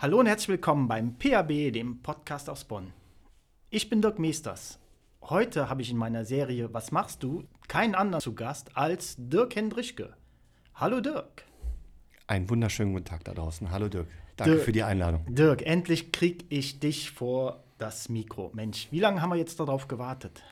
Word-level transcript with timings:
Hallo 0.00 0.20
und 0.20 0.26
herzlich 0.26 0.48
willkommen 0.48 0.86
beim 0.86 1.18
PAB, 1.18 1.72
dem 1.72 2.00
Podcast 2.02 2.48
aus 2.48 2.64
Bonn. 2.64 2.92
Ich 3.70 3.90
bin 3.90 4.00
Dirk 4.00 4.18
Meesters. 4.18 4.78
Heute 5.22 5.68
habe 5.68 5.82
ich 5.82 5.90
in 5.90 5.96
meiner 5.96 6.24
Serie 6.24 6.72
Was 6.72 6.92
machst 6.92 7.22
du? 7.22 7.44
keinen 7.66 7.94
anderen 7.94 8.22
zu 8.22 8.34
Gast 8.34 8.76
als 8.76 9.16
Dirk 9.18 9.56
Hendrischke. 9.56 10.14
Hallo 10.74 11.00
Dirk. 11.00 11.44
Einen 12.28 12.48
wunderschönen 12.48 12.92
guten 12.92 13.06
Tag 13.06 13.24
da 13.24 13.34
draußen. 13.34 13.70
Hallo 13.70 13.88
Dirk. 13.88 14.06
Danke 14.36 14.52
Dirk, 14.54 14.64
für 14.64 14.72
die 14.72 14.84
Einladung. 14.84 15.24
Dirk, 15.28 15.62
endlich 15.62 16.12
kriege 16.12 16.44
ich 16.48 16.78
dich 16.78 17.10
vor 17.10 17.64
das 17.78 18.08
Mikro. 18.08 18.52
Mensch, 18.54 18.86
wie 18.92 19.00
lange 19.00 19.20
haben 19.20 19.30
wir 19.30 19.36
jetzt 19.36 19.58
darauf 19.58 19.88
gewartet? 19.88 20.42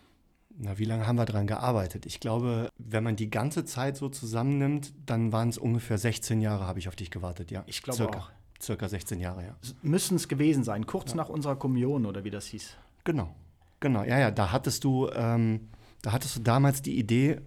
Na, 0.58 0.76
wie 0.78 0.84
lange 0.86 1.06
haben 1.06 1.16
wir 1.16 1.24
daran 1.26 1.46
gearbeitet? 1.46 2.04
Ich 2.06 2.18
glaube, 2.18 2.68
wenn 2.78 3.04
man 3.04 3.14
die 3.14 3.30
ganze 3.30 3.64
Zeit 3.64 3.96
so 3.96 4.08
zusammennimmt, 4.08 4.92
dann 5.04 5.30
waren 5.30 5.50
es 5.50 5.58
ungefähr 5.58 5.98
16 5.98 6.40
Jahre, 6.40 6.66
habe 6.66 6.78
ich 6.78 6.88
auf 6.88 6.96
dich 6.96 7.10
gewartet, 7.10 7.50
ja. 7.50 7.62
Ich 7.66 7.82
glaube 7.82 7.96
Circa. 7.98 8.18
auch. 8.18 8.30
Circa 8.60 8.88
16 8.88 9.20
Jahre, 9.20 9.44
ja. 9.44 9.56
Müssen 9.82 10.16
es 10.16 10.28
gewesen 10.28 10.64
sein, 10.64 10.86
kurz 10.86 11.14
nach 11.14 11.28
unserer 11.28 11.56
Kommunion 11.56 12.06
oder 12.06 12.24
wie 12.24 12.30
das 12.30 12.46
hieß. 12.46 12.76
Genau. 13.04 13.34
Genau. 13.80 14.02
Ja, 14.04 14.18
ja, 14.18 14.30
da 14.30 14.52
hattest 14.52 14.84
du, 14.84 15.08
ähm, 15.14 15.68
da 16.02 16.12
hattest 16.12 16.36
du 16.36 16.40
damals 16.40 16.82
die 16.82 16.98
Idee, 16.98 17.40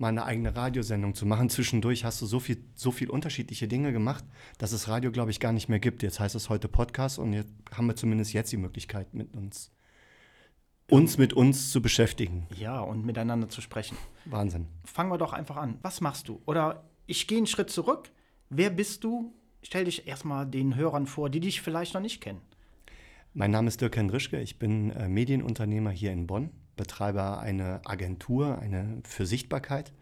mal 0.00 0.08
eine 0.08 0.24
eigene 0.24 0.56
Radiosendung 0.56 1.14
zu 1.14 1.26
machen. 1.26 1.50
Zwischendurch 1.50 2.04
hast 2.04 2.22
du 2.22 2.26
so 2.26 2.40
viel, 2.40 2.64
so 2.74 2.90
viel 2.90 3.10
unterschiedliche 3.10 3.68
Dinge 3.68 3.92
gemacht, 3.92 4.24
dass 4.58 4.72
es 4.72 4.88
Radio, 4.88 5.12
glaube 5.12 5.30
ich, 5.30 5.40
gar 5.40 5.52
nicht 5.52 5.68
mehr 5.68 5.78
gibt. 5.78 6.02
Jetzt 6.02 6.18
heißt 6.18 6.34
es 6.34 6.48
heute 6.48 6.68
Podcast 6.68 7.18
und 7.18 7.34
jetzt 7.34 7.52
haben 7.72 7.86
wir 7.86 7.96
zumindest 7.96 8.32
jetzt 8.32 8.50
die 8.50 8.56
Möglichkeit, 8.56 9.12
mit 9.12 9.34
uns, 9.36 9.70
uns 10.88 11.18
mit 11.18 11.34
uns 11.34 11.70
zu 11.70 11.82
beschäftigen. 11.82 12.46
Ja, 12.56 12.80
und 12.80 13.04
miteinander 13.04 13.50
zu 13.50 13.60
sprechen. 13.60 13.96
Wahnsinn. 14.24 14.68
Fangen 14.84 15.10
wir 15.10 15.18
doch 15.18 15.34
einfach 15.34 15.58
an. 15.58 15.78
Was 15.82 16.00
machst 16.00 16.28
du? 16.28 16.40
Oder 16.46 16.84
ich 17.06 17.26
gehe 17.26 17.36
einen 17.36 17.46
Schritt 17.46 17.70
zurück. 17.70 18.10
Wer 18.48 18.70
bist 18.70 19.04
du? 19.04 19.34
Stell 19.62 19.84
dich 19.84 20.06
erstmal 20.06 20.46
den 20.46 20.76
Hörern 20.76 21.06
vor, 21.06 21.30
die 21.30 21.40
dich 21.40 21.60
vielleicht 21.60 21.94
noch 21.94 22.00
nicht 22.00 22.20
kennen. 22.20 22.40
Mein 23.32 23.50
Name 23.50 23.68
ist 23.68 23.80
Dirk 23.80 23.96
Hendrischke, 23.96 24.40
ich 24.40 24.58
bin 24.58 24.90
äh, 24.90 25.08
Medienunternehmer 25.08 25.90
hier 25.90 26.10
in 26.10 26.26
Bonn, 26.26 26.50
betreibe 26.76 27.38
eine 27.38 27.80
Agentur 27.84 28.58
eine 28.58 29.00
für 29.04 29.24
Sichtbarkeit 29.24 29.92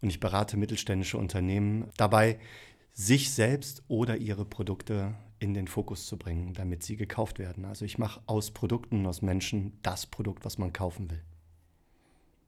und 0.00 0.08
ich 0.08 0.20
berate 0.20 0.56
mittelständische 0.56 1.18
Unternehmen 1.18 1.90
dabei, 1.98 2.38
sich 2.94 3.30
selbst 3.30 3.82
oder 3.88 4.16
ihre 4.16 4.44
Produkte 4.44 5.14
in 5.38 5.54
den 5.54 5.66
Fokus 5.66 6.06
zu 6.06 6.16
bringen, 6.16 6.54
damit 6.54 6.82
sie 6.82 6.96
gekauft 6.96 7.38
werden. 7.38 7.64
Also 7.64 7.84
ich 7.84 7.98
mache 7.98 8.20
aus 8.26 8.52
Produkten, 8.52 9.04
aus 9.06 9.22
Menschen 9.22 9.78
das 9.82 10.06
Produkt, 10.06 10.44
was 10.44 10.56
man 10.56 10.72
kaufen 10.72 11.10
will. 11.10 11.22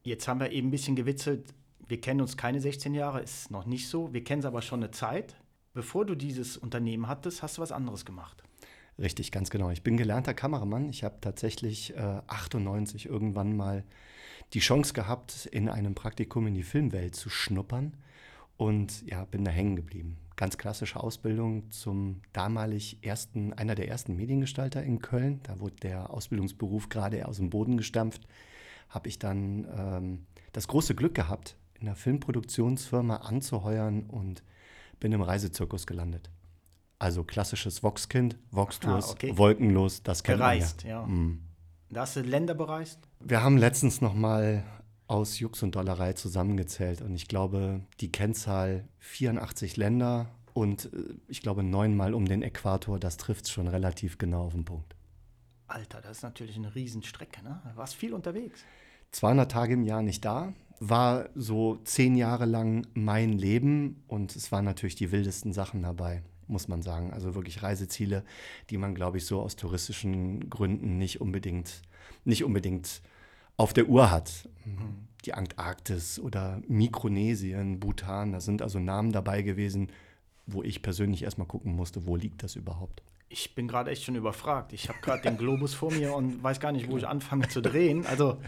Jetzt 0.04 0.28
haben 0.28 0.40
wir 0.40 0.52
eben 0.52 0.68
ein 0.68 0.70
bisschen 0.70 0.96
gewitzelt. 0.96 1.52
Wir 1.88 2.00
kennen 2.00 2.20
uns 2.20 2.36
keine 2.36 2.60
16 2.60 2.94
Jahre, 2.94 3.20
ist 3.20 3.50
noch 3.50 3.66
nicht 3.66 3.88
so. 3.88 4.12
Wir 4.12 4.22
kennen 4.22 4.40
es 4.40 4.46
aber 4.46 4.62
schon 4.62 4.82
eine 4.82 4.90
Zeit. 4.90 5.34
Bevor 5.74 6.06
du 6.06 6.14
dieses 6.14 6.56
Unternehmen 6.56 7.08
hattest, 7.08 7.42
hast 7.42 7.58
du 7.58 7.62
was 7.62 7.72
anderes 7.72 8.04
gemacht. 8.04 8.44
Richtig, 8.96 9.32
ganz 9.32 9.50
genau. 9.50 9.70
Ich 9.70 9.82
bin 9.82 9.96
gelernter 9.96 10.32
Kameramann. 10.32 10.88
Ich 10.88 11.02
habe 11.02 11.16
tatsächlich 11.20 11.96
äh, 11.96 12.20
98 12.28 13.06
irgendwann 13.06 13.56
mal 13.56 13.82
die 14.52 14.60
Chance 14.60 14.94
gehabt, 14.94 15.46
in 15.46 15.68
einem 15.68 15.96
Praktikum 15.96 16.46
in 16.46 16.54
die 16.54 16.62
Filmwelt 16.62 17.16
zu 17.16 17.28
schnuppern 17.28 17.96
und 18.56 19.04
ja, 19.06 19.24
bin 19.24 19.44
da 19.44 19.50
hängen 19.50 19.74
geblieben. 19.74 20.16
Ganz 20.36 20.58
klassische 20.58 21.00
Ausbildung 21.00 21.70
zum 21.72 22.20
damalig 22.32 22.98
ersten, 23.02 23.52
einer 23.52 23.74
der 23.74 23.88
ersten 23.88 24.14
Mediengestalter 24.14 24.80
in 24.84 25.00
Köln. 25.00 25.40
Da 25.42 25.58
wurde 25.58 25.76
der 25.82 26.10
Ausbildungsberuf 26.10 26.88
gerade 26.88 27.26
aus 27.26 27.38
dem 27.38 27.50
Boden 27.50 27.76
gestampft. 27.76 28.28
Habe 28.88 29.08
ich 29.08 29.18
dann 29.18 29.66
ähm, 29.76 30.26
das 30.52 30.68
große 30.68 30.94
Glück 30.94 31.16
gehabt, 31.16 31.56
in 31.80 31.88
einer 31.88 31.96
Filmproduktionsfirma 31.96 33.16
anzuheuern 33.16 34.04
und 34.04 34.44
bin 35.00 35.12
im 35.12 35.22
Reisezirkus 35.22 35.86
gelandet. 35.86 36.30
Also 36.98 37.24
klassisches 37.24 37.82
Vox-Kind, 37.82 38.36
Vox-Tours, 38.50 39.08
Ah, 39.08 39.12
okay. 39.12 39.36
wolkenlos, 39.36 40.02
das 40.02 40.22
kennt 40.22 40.38
Bereist, 40.38 40.84
man 40.84 40.90
ja. 40.90 41.00
ja. 41.00 41.06
Mhm. 41.06 41.40
Da 41.90 42.00
hast 42.02 42.16
du 42.16 42.20
Länder 42.20 42.54
bereist. 42.54 42.98
Wir 43.20 43.42
haben 43.42 43.56
letztens 43.58 44.00
noch 44.00 44.14
mal 44.14 44.64
aus 45.06 45.38
Jux 45.38 45.62
und 45.62 45.74
Dollerei 45.76 46.14
zusammengezählt 46.14 47.02
und 47.02 47.14
ich 47.14 47.28
glaube, 47.28 47.80
die 48.00 48.10
Kennzahl 48.10 48.88
84 49.00 49.76
Länder 49.76 50.30
und 50.54 50.86
äh, 50.94 51.14
ich 51.28 51.42
glaube 51.42 51.62
neunmal 51.62 52.14
um 52.14 52.24
den 52.26 52.42
Äquator, 52.42 52.98
das 52.98 53.16
trifft 53.16 53.48
schon 53.48 53.68
relativ 53.68 54.16
genau 54.18 54.46
auf 54.46 54.54
den 54.54 54.64
Punkt. 54.64 54.96
Alter, 55.66 56.00
das 56.00 56.18
ist 56.18 56.22
natürlich 56.22 56.56
eine 56.56 56.74
Riesenstrecke, 56.74 57.42
ne? 57.42 57.60
Du 57.70 57.76
warst 57.76 57.94
viel 57.94 58.14
unterwegs. 58.14 58.60
200 59.12 59.50
Tage 59.50 59.74
im 59.74 59.82
Jahr 59.84 60.02
nicht 60.02 60.24
da, 60.24 60.52
war 60.80 61.28
so 61.34 61.76
zehn 61.84 62.16
Jahre 62.16 62.44
lang 62.44 62.86
mein 62.94 63.32
Leben 63.32 64.02
und 64.08 64.34
es 64.36 64.52
waren 64.52 64.64
natürlich 64.64 64.96
die 64.96 65.12
wildesten 65.12 65.52
Sachen 65.52 65.82
dabei, 65.82 66.22
muss 66.46 66.68
man 66.68 66.82
sagen. 66.82 67.12
Also 67.12 67.34
wirklich 67.34 67.62
Reiseziele, 67.62 68.24
die 68.70 68.78
man, 68.78 68.94
glaube 68.94 69.18
ich, 69.18 69.26
so 69.26 69.40
aus 69.40 69.56
touristischen 69.56 70.50
Gründen 70.50 70.98
nicht 70.98 71.20
unbedingt, 71.20 71.82
nicht 72.24 72.44
unbedingt 72.44 73.02
auf 73.56 73.72
der 73.72 73.88
Uhr 73.88 74.10
hat. 74.10 74.48
Die 75.24 75.34
Antarktis 75.34 76.18
oder 76.18 76.60
Mikronesien, 76.68 77.80
Bhutan, 77.80 78.32
da 78.32 78.40
sind 78.40 78.60
also 78.60 78.78
Namen 78.78 79.12
dabei 79.12 79.42
gewesen, 79.42 79.88
wo 80.46 80.62
ich 80.62 80.82
persönlich 80.82 81.22
erstmal 81.22 81.46
gucken 81.46 81.74
musste, 81.74 82.06
wo 82.06 82.16
liegt 82.16 82.42
das 82.42 82.56
überhaupt. 82.56 83.02
Ich 83.36 83.56
bin 83.56 83.66
gerade 83.66 83.90
echt 83.90 84.04
schon 84.04 84.14
überfragt. 84.14 84.72
Ich 84.72 84.88
habe 84.88 85.00
gerade 85.02 85.22
den 85.22 85.36
Globus 85.36 85.74
vor 85.74 85.90
mir 85.92 86.14
und 86.14 86.40
weiß 86.40 86.60
gar 86.60 86.70
nicht, 86.70 86.88
wo 86.88 86.96
ich 86.98 87.04
anfange 87.08 87.48
zu 87.48 87.60
drehen. 87.60 88.06
Also, 88.06 88.40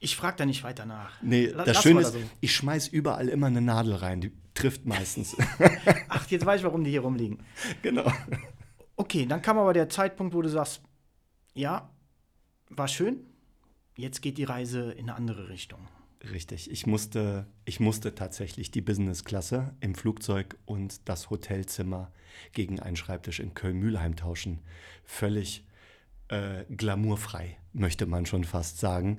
ich 0.00 0.16
frage 0.16 0.36
da 0.36 0.44
nicht 0.44 0.62
weiter 0.64 0.84
nach. 0.84 1.12
Nee, 1.22 1.46
La- 1.46 1.64
das 1.64 1.80
Schöne 1.82 2.00
ist, 2.02 2.12
so. 2.12 2.18
ich 2.42 2.54
schmeiß 2.54 2.88
überall 2.88 3.28
immer 3.30 3.46
eine 3.46 3.62
Nadel 3.62 3.94
rein, 3.94 4.20
die 4.20 4.32
trifft 4.52 4.84
meistens. 4.84 5.34
Ach, 6.10 6.26
jetzt 6.30 6.44
weiß 6.44 6.60
ich, 6.60 6.66
warum 6.66 6.84
die 6.84 6.90
hier 6.90 7.00
rumliegen. 7.00 7.38
genau. 7.80 8.04
Okay, 8.96 9.24
dann 9.24 9.40
kam 9.40 9.56
aber 9.58 9.72
der 9.72 9.88
Zeitpunkt, 9.88 10.34
wo 10.34 10.42
du 10.42 10.50
sagst, 10.50 10.82
ja, 11.54 11.88
war 12.68 12.86
schön, 12.88 13.24
jetzt 13.96 14.20
geht 14.20 14.36
die 14.36 14.44
Reise 14.44 14.92
in 14.92 15.08
eine 15.08 15.14
andere 15.14 15.48
Richtung. 15.48 15.88
Richtig. 16.32 16.70
Ich 16.70 16.86
musste, 16.86 17.46
ich 17.64 17.80
musste 17.80 18.14
tatsächlich 18.14 18.70
die 18.70 18.80
Businessklasse 18.80 19.74
im 19.80 19.94
Flugzeug 19.94 20.56
und 20.64 21.08
das 21.08 21.30
Hotelzimmer 21.30 22.12
gegen 22.52 22.80
einen 22.80 22.96
Schreibtisch 22.96 23.40
in 23.40 23.54
Köln-Mühlheim 23.54 24.16
tauschen. 24.16 24.60
Völlig 25.04 25.66
äh, 26.28 26.64
glamourfrei, 26.74 27.56
möchte 27.72 28.06
man 28.06 28.26
schon 28.26 28.44
fast 28.44 28.78
sagen. 28.78 29.18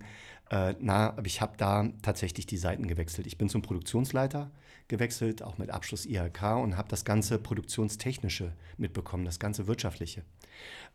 Äh, 0.50 0.76
na, 0.80 1.10
aber 1.10 1.26
ich 1.26 1.42
habe 1.42 1.58
da 1.58 1.90
tatsächlich 2.02 2.46
die 2.46 2.58
Seiten 2.58 2.88
gewechselt. 2.88 3.28
Ich 3.28 3.38
bin 3.38 3.50
zum 3.50 3.62
Produktionsleiter 3.62 4.52
gewechselt, 4.88 5.42
auch 5.42 5.58
mit 5.58 5.70
Abschluss 5.70 6.06
IHK 6.06 6.58
und 6.62 6.78
habe 6.78 6.88
das 6.90 7.06
ganze 7.06 7.38
Produktionstechnische 7.38 8.54
mitbekommen, 8.78 9.26
das 9.26 9.40
ganze 9.40 9.68
Wirtschaftliche. 9.68 10.24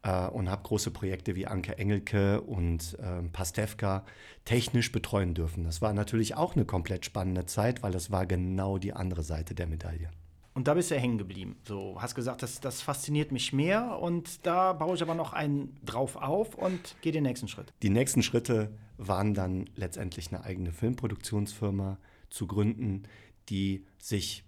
Äh, 0.03 0.27
und 0.28 0.51
habe 0.51 0.62
große 0.62 0.91
Projekte 0.91 1.37
wie 1.37 1.47
Anke 1.47 1.78
Engelke 1.78 2.41
und 2.41 2.97
ähm, 3.03 3.31
Pastewka 3.33 4.05
technisch 4.45 4.93
betreuen 4.93 5.34
dürfen. 5.34 5.65
Das 5.65 5.83
war 5.83 5.93
natürlich 5.93 6.34
auch 6.34 6.56
eine 6.56 6.65
komplett 6.65 7.05
spannende 7.05 7.47
Zeit, 7.47 7.83
weil 7.83 7.93
das 7.93 8.11
war 8.11 8.27
genau 8.27 8.78
die 8.78 8.93
andere 8.93 9.23
Seite 9.23 9.55
der 9.55 9.67
Medaille. 9.67 10.11
Und 10.53 10.67
da 10.67 10.75
bist 10.75 10.91
du 10.91 10.97
hängen 10.97 11.19
geblieben. 11.19 11.57
So, 11.67 11.97
hast 12.01 12.15
gesagt, 12.15 12.43
das, 12.43 12.61
das 12.61 12.83
fasziniert 12.83 13.31
mich 13.31 13.53
mehr 13.53 13.99
und 14.01 14.45
da 14.45 14.72
baue 14.72 14.97
ich 14.97 15.03
aber 15.03 15.15
noch 15.15 15.33
einen 15.33 15.77
drauf 15.84 16.17
auf 16.17 16.55
und 16.57 16.97
gehe 17.03 17.12
den 17.12 17.22
nächsten 17.22 17.47
Schritt. 17.47 17.72
Die 17.83 17.91
nächsten 17.91 18.22
Schritte 18.22 18.71
waren 18.99 19.33
dann 19.33 19.71
letztendlich 19.77 20.33
eine 20.33 20.45
eigene 20.45 20.72
Filmproduktionsfirma 20.72 21.99
zu 22.31 22.47
gründen, 22.47 23.05
die 23.50 23.87
sich 23.99 24.44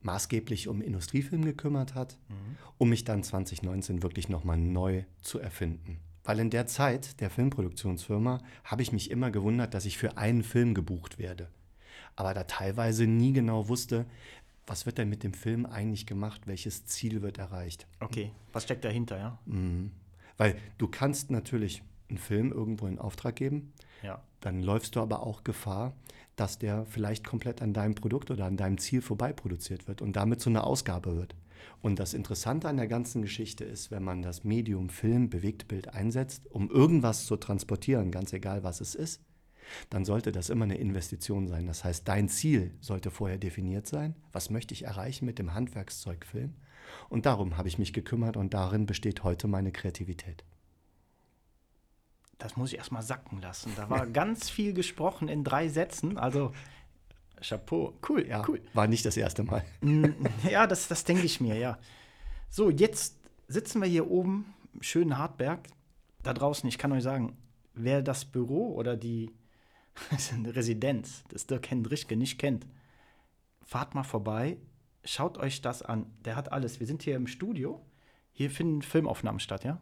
maßgeblich 0.00 0.68
um 0.68 0.80
Industriefilm 0.80 1.44
gekümmert 1.44 1.94
hat, 1.94 2.18
um 2.76 2.88
mich 2.88 3.04
dann 3.04 3.24
2019 3.24 4.02
wirklich 4.02 4.28
nochmal 4.28 4.58
neu 4.58 5.04
zu 5.22 5.40
erfinden. 5.40 5.98
Weil 6.22 6.38
in 6.40 6.50
der 6.50 6.66
Zeit 6.66 7.20
der 7.20 7.30
Filmproduktionsfirma 7.30 8.42
habe 8.62 8.82
ich 8.82 8.92
mich 8.92 9.10
immer 9.10 9.30
gewundert, 9.30 9.74
dass 9.74 9.86
ich 9.86 9.98
für 9.98 10.18
einen 10.18 10.44
Film 10.44 10.74
gebucht 10.74 11.18
werde. 11.18 11.48
Aber 12.16 12.34
da 12.34 12.44
teilweise 12.44 13.06
nie 13.06 13.32
genau 13.32 13.68
wusste, 13.68 14.06
was 14.66 14.84
wird 14.84 14.98
denn 14.98 15.08
mit 15.08 15.22
dem 15.24 15.32
Film 15.32 15.64
eigentlich 15.64 16.06
gemacht, 16.06 16.46
welches 16.46 16.84
Ziel 16.84 17.22
wird 17.22 17.38
erreicht. 17.38 17.86
Okay, 18.00 18.32
was 18.52 18.64
steckt 18.64 18.84
dahinter, 18.84 19.18
ja? 19.18 19.38
Mhm. 19.46 19.90
Weil 20.36 20.56
du 20.76 20.86
kannst 20.86 21.30
natürlich 21.30 21.82
einen 22.08 22.18
Film 22.18 22.52
irgendwo 22.52 22.86
in 22.86 22.98
Auftrag 22.98 23.36
geben, 23.36 23.72
Ja. 24.02 24.22
dann 24.40 24.62
läufst 24.62 24.96
du 24.96 25.00
aber 25.00 25.24
auch 25.26 25.44
Gefahr, 25.44 25.94
dass 26.36 26.58
der 26.58 26.84
vielleicht 26.86 27.26
komplett 27.26 27.62
an 27.62 27.72
deinem 27.72 27.94
Produkt 27.94 28.30
oder 28.30 28.46
an 28.46 28.56
deinem 28.56 28.78
Ziel 28.78 29.02
vorbei 29.02 29.32
produziert 29.32 29.88
wird 29.88 30.00
und 30.02 30.14
damit 30.14 30.40
zu 30.40 30.50
einer 30.50 30.64
Ausgabe 30.64 31.16
wird. 31.16 31.34
Und 31.82 31.98
das 31.98 32.14
Interessante 32.14 32.68
an 32.68 32.76
der 32.76 32.86
ganzen 32.86 33.22
Geschichte 33.22 33.64
ist, 33.64 33.90
wenn 33.90 34.04
man 34.04 34.22
das 34.22 34.44
Medium 34.44 34.88
Film, 34.88 35.28
Bewegtbild 35.28 35.88
einsetzt, 35.94 36.46
um 36.50 36.70
irgendwas 36.70 37.26
zu 37.26 37.36
transportieren, 37.36 38.10
ganz 38.12 38.32
egal 38.32 38.62
was 38.62 38.80
es 38.80 38.94
ist, 38.94 39.20
dann 39.90 40.04
sollte 40.04 40.32
das 40.32 40.48
immer 40.48 40.64
eine 40.64 40.78
Investition 40.78 41.46
sein. 41.48 41.66
Das 41.66 41.84
heißt, 41.84 42.06
dein 42.08 42.28
Ziel 42.28 42.72
sollte 42.80 43.10
vorher 43.10 43.38
definiert 43.38 43.86
sein. 43.86 44.14
Was 44.32 44.48
möchte 44.50 44.72
ich 44.72 44.84
erreichen 44.84 45.26
mit 45.26 45.38
dem 45.38 45.52
Handwerkszeug 45.54 46.24
Film? 46.24 46.54
Und 47.10 47.26
darum 47.26 47.58
habe 47.58 47.68
ich 47.68 47.78
mich 47.78 47.92
gekümmert 47.92 48.36
und 48.36 48.54
darin 48.54 48.86
besteht 48.86 49.24
heute 49.24 49.46
meine 49.46 49.72
Kreativität. 49.72 50.44
Das 52.38 52.56
muss 52.56 52.72
ich 52.72 52.78
erstmal 52.78 53.02
sacken 53.02 53.40
lassen. 53.40 53.72
Da 53.76 53.90
war 53.90 54.06
ganz 54.20 54.48
viel 54.48 54.72
gesprochen 54.72 55.28
in 55.28 55.44
drei 55.44 55.68
Sätzen. 55.68 56.18
Also, 56.18 56.52
Chapeau. 57.40 57.94
Cool, 58.08 58.26
Ja, 58.26 58.44
cool. 58.48 58.60
war 58.74 58.86
nicht 58.86 59.04
das 59.04 59.16
erste 59.16 59.42
Mal. 59.44 59.64
Mm, 59.80 60.06
Ja, 60.50 60.66
das, 60.66 60.88
das 60.88 61.04
denke 61.04 61.24
ich 61.24 61.40
mir, 61.40 61.56
ja. 61.56 61.78
So, 62.50 62.70
jetzt 62.70 63.16
sitzen 63.48 63.80
wir 63.80 63.88
hier 63.88 64.10
oben, 64.10 64.54
im 64.74 64.82
schönen 64.82 65.18
Hartberg. 65.18 65.60
Da 66.22 66.32
draußen, 66.32 66.68
ich 66.68 66.78
kann 66.78 66.92
euch 66.92 67.02
sagen, 67.02 67.36
wer 67.74 68.02
das 68.02 68.24
Büro 68.24 68.74
oder 68.74 68.96
die 68.96 69.30
Residenz 70.44 71.24
des 71.24 71.46
Dirk 71.46 71.70
Hendrichke 71.70 72.16
nicht 72.16 72.38
kennt, 72.38 72.66
fahrt 73.64 73.94
mal 73.94 74.02
vorbei, 74.04 74.58
schaut 75.04 75.38
euch 75.38 75.60
das 75.60 75.82
an. 75.82 76.06
Der 76.24 76.36
hat 76.36 76.52
alles. 76.52 76.80
Wir 76.80 76.86
sind 76.86 77.02
hier 77.02 77.16
im 77.16 77.26
Studio. 77.26 77.84
Hier 78.32 78.50
finden 78.50 78.82
Filmaufnahmen 78.82 79.40
statt, 79.40 79.64
ja? 79.64 79.80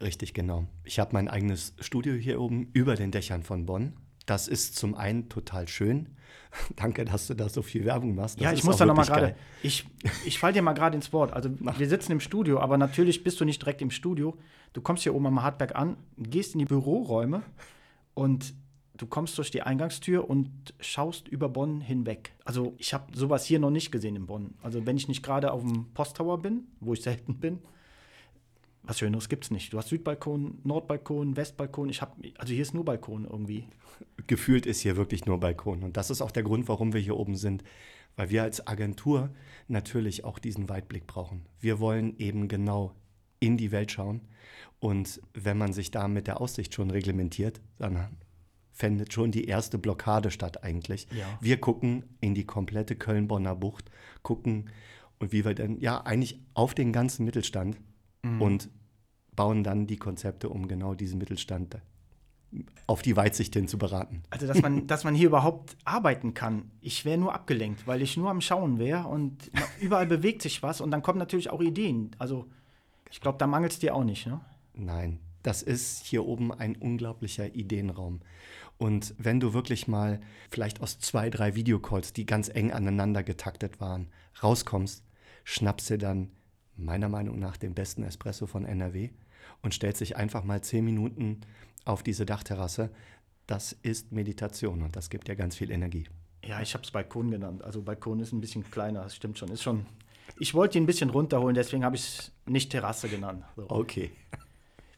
Richtig, 0.00 0.34
genau. 0.34 0.66
Ich 0.84 0.98
habe 0.98 1.10
mein 1.12 1.28
eigenes 1.28 1.74
Studio 1.80 2.14
hier 2.14 2.40
oben 2.40 2.68
über 2.72 2.96
den 2.96 3.10
Dächern 3.10 3.42
von 3.42 3.66
Bonn. 3.66 3.94
Das 4.26 4.48
ist 4.48 4.76
zum 4.76 4.94
einen 4.94 5.28
total 5.28 5.68
schön. 5.68 6.08
Danke, 6.76 7.04
dass 7.04 7.26
du 7.26 7.34
da 7.34 7.48
so 7.48 7.62
viel 7.62 7.84
Werbung 7.84 8.14
machst. 8.14 8.36
Das 8.36 8.44
ja, 8.44 8.52
ich 8.52 8.64
muss 8.64 8.76
da 8.76 8.86
nochmal 8.86 9.06
gerade. 9.06 9.36
Ich, 9.62 9.86
ich 10.24 10.38
fall 10.38 10.52
dir 10.52 10.62
mal 10.62 10.72
gerade 10.72 10.96
ins 10.96 11.12
Wort. 11.12 11.32
Also, 11.32 11.50
wir 11.58 11.88
sitzen 11.88 12.12
im 12.12 12.20
Studio, 12.20 12.60
aber 12.60 12.78
natürlich 12.78 13.24
bist 13.24 13.40
du 13.40 13.44
nicht 13.44 13.60
direkt 13.62 13.82
im 13.82 13.90
Studio. 13.90 14.36
Du 14.72 14.80
kommst 14.80 15.02
hier 15.02 15.14
oben 15.14 15.26
am 15.26 15.42
Hartberg 15.42 15.74
an, 15.74 15.96
gehst 16.16 16.54
in 16.54 16.60
die 16.60 16.64
Büroräume 16.64 17.42
und 18.14 18.54
du 18.96 19.06
kommst 19.06 19.36
durch 19.38 19.50
die 19.50 19.62
Eingangstür 19.62 20.28
und 20.28 20.50
schaust 20.80 21.28
über 21.28 21.48
Bonn 21.48 21.80
hinweg. 21.80 22.32
Also, 22.44 22.74
ich 22.78 22.94
habe 22.94 23.16
sowas 23.16 23.44
hier 23.44 23.58
noch 23.58 23.70
nicht 23.70 23.90
gesehen 23.90 24.16
in 24.16 24.26
Bonn. 24.26 24.54
Also, 24.62 24.86
wenn 24.86 24.96
ich 24.96 25.08
nicht 25.08 25.22
gerade 25.22 25.52
auf 25.52 25.62
dem 25.62 25.92
Posttower 25.94 26.40
bin, 26.40 26.64
wo 26.80 26.92
ich 26.92 27.02
selten 27.02 27.38
bin, 27.40 27.58
was 28.84 28.98
Schöneres 28.98 29.28
gibt 29.28 29.44
es 29.44 29.50
nicht. 29.50 29.72
Du 29.72 29.78
hast 29.78 29.88
Südbalkon, 29.88 30.58
Nordbalkon, 30.64 31.36
Westbalkon. 31.36 31.88
Ich 31.88 32.02
habe, 32.02 32.32
also 32.38 32.52
hier 32.52 32.62
ist 32.62 32.74
nur 32.74 32.84
Balkon 32.84 33.24
irgendwie. 33.24 33.68
Gefühlt 34.26 34.66
ist 34.66 34.80
hier 34.80 34.96
wirklich 34.96 35.24
nur 35.24 35.38
Balkon. 35.38 35.82
Und 35.82 35.96
das 35.96 36.10
ist 36.10 36.20
auch 36.20 36.32
der 36.32 36.42
Grund, 36.42 36.68
warum 36.68 36.92
wir 36.92 37.00
hier 37.00 37.16
oben 37.16 37.36
sind. 37.36 37.62
Weil 38.16 38.30
wir 38.30 38.42
als 38.42 38.66
Agentur 38.66 39.30
natürlich 39.68 40.24
auch 40.24 40.38
diesen 40.38 40.68
Weitblick 40.68 41.06
brauchen. 41.06 41.46
Wir 41.60 41.78
wollen 41.78 42.18
eben 42.18 42.48
genau 42.48 42.94
in 43.38 43.56
die 43.56 43.72
Welt 43.72 43.92
schauen. 43.92 44.20
Und 44.80 45.20
wenn 45.32 45.58
man 45.58 45.72
sich 45.72 45.90
da 45.92 46.08
mit 46.08 46.26
der 46.26 46.40
Aussicht 46.40 46.74
schon 46.74 46.90
reglementiert, 46.90 47.60
dann 47.78 48.08
findet 48.72 49.12
schon 49.12 49.30
die 49.30 49.44
erste 49.44 49.78
Blockade 49.78 50.30
statt 50.30 50.64
eigentlich. 50.64 51.06
Ja. 51.16 51.38
Wir 51.40 51.60
gucken 51.60 52.04
in 52.20 52.34
die 52.34 52.44
komplette 52.44 52.96
Köln-Bonner 52.96 53.54
Bucht, 53.54 53.90
gucken 54.22 54.70
und 55.20 55.32
wie 55.32 55.44
wir 55.44 55.54
dann, 55.54 55.78
ja, 55.78 56.00
eigentlich 56.00 56.40
auf 56.54 56.74
den 56.74 56.92
ganzen 56.92 57.24
Mittelstand 57.24 57.76
und 58.22 58.70
bauen 59.34 59.64
dann 59.64 59.86
die 59.86 59.96
Konzepte, 59.96 60.48
um 60.48 60.68
genau 60.68 60.94
diesen 60.94 61.18
Mittelstand 61.18 61.78
auf 62.86 63.02
die 63.02 63.16
Weitsicht 63.16 63.54
hin 63.54 63.66
zu 63.66 63.78
beraten. 63.78 64.22
Also, 64.30 64.46
dass 64.46 64.60
man, 64.60 64.86
dass 64.86 65.04
man 65.04 65.14
hier 65.14 65.28
überhaupt 65.28 65.76
arbeiten 65.84 66.34
kann. 66.34 66.70
Ich 66.80 67.04
wäre 67.04 67.18
nur 67.18 67.34
abgelenkt, 67.34 67.86
weil 67.86 68.02
ich 68.02 68.16
nur 68.16 68.30
am 68.30 68.40
Schauen 68.40 68.78
wäre 68.78 69.08
und 69.08 69.50
überall 69.80 70.06
bewegt 70.06 70.42
sich 70.42 70.62
was 70.62 70.80
und 70.80 70.90
dann 70.90 71.02
kommen 71.02 71.18
natürlich 71.18 71.50
auch 71.50 71.62
Ideen. 71.62 72.10
Also, 72.18 72.46
ich 73.10 73.20
glaube, 73.20 73.38
da 73.38 73.46
mangelt 73.46 73.72
es 73.72 73.78
dir 73.78 73.94
auch 73.94 74.04
nicht, 74.04 74.26
ne? 74.26 74.40
Nein, 74.74 75.18
das 75.42 75.62
ist 75.62 76.04
hier 76.04 76.24
oben 76.26 76.52
ein 76.52 76.76
unglaublicher 76.76 77.54
Ideenraum. 77.54 78.20
Und 78.78 79.14
wenn 79.18 79.40
du 79.40 79.54
wirklich 79.54 79.86
mal 79.88 80.20
vielleicht 80.50 80.80
aus 80.80 80.98
zwei, 80.98 81.30
drei 81.30 81.54
Videocalls, 81.54 82.12
die 82.12 82.26
ganz 82.26 82.48
eng 82.48 82.72
aneinander 82.72 83.22
getaktet 83.22 83.80
waren, 83.80 84.08
rauskommst, 84.42 85.04
schnappst 85.44 85.90
dir 85.90 85.98
dann 85.98 86.30
meiner 86.76 87.08
Meinung 87.08 87.38
nach 87.38 87.56
den 87.56 87.74
besten 87.74 88.02
Espresso 88.02 88.46
von 88.46 88.64
NRW 88.64 89.10
und 89.62 89.74
stellst 89.74 90.00
dich 90.00 90.16
einfach 90.16 90.44
mal 90.44 90.62
zehn 90.62 90.84
Minuten 90.84 91.40
auf 91.84 92.02
diese 92.02 92.26
Dachterrasse. 92.26 92.90
Das 93.46 93.72
ist 93.82 94.12
Meditation 94.12 94.82
und 94.82 94.96
das 94.96 95.10
gibt 95.10 95.28
dir 95.28 95.36
ganz 95.36 95.56
viel 95.56 95.70
Energie. 95.70 96.08
Ja, 96.44 96.60
ich 96.60 96.74
habe 96.74 96.84
es 96.84 96.90
Balkon 96.90 97.30
genannt. 97.30 97.62
Also, 97.62 97.82
Balkon 97.82 98.20
ist 98.20 98.32
ein 98.32 98.40
bisschen 98.40 98.68
kleiner, 98.68 99.02
das 99.02 99.14
stimmt 99.14 99.38
schon. 99.38 99.48
Ist 99.50 99.62
schon. 99.62 99.86
Ich 100.38 100.54
wollte 100.54 100.78
ihn 100.78 100.84
ein 100.84 100.86
bisschen 100.86 101.10
runterholen, 101.10 101.54
deswegen 101.54 101.84
habe 101.84 101.96
ich 101.96 102.02
es 102.02 102.32
nicht 102.46 102.70
Terrasse 102.70 103.08
genannt. 103.08 103.44
So. 103.56 103.68
Okay. 103.68 104.10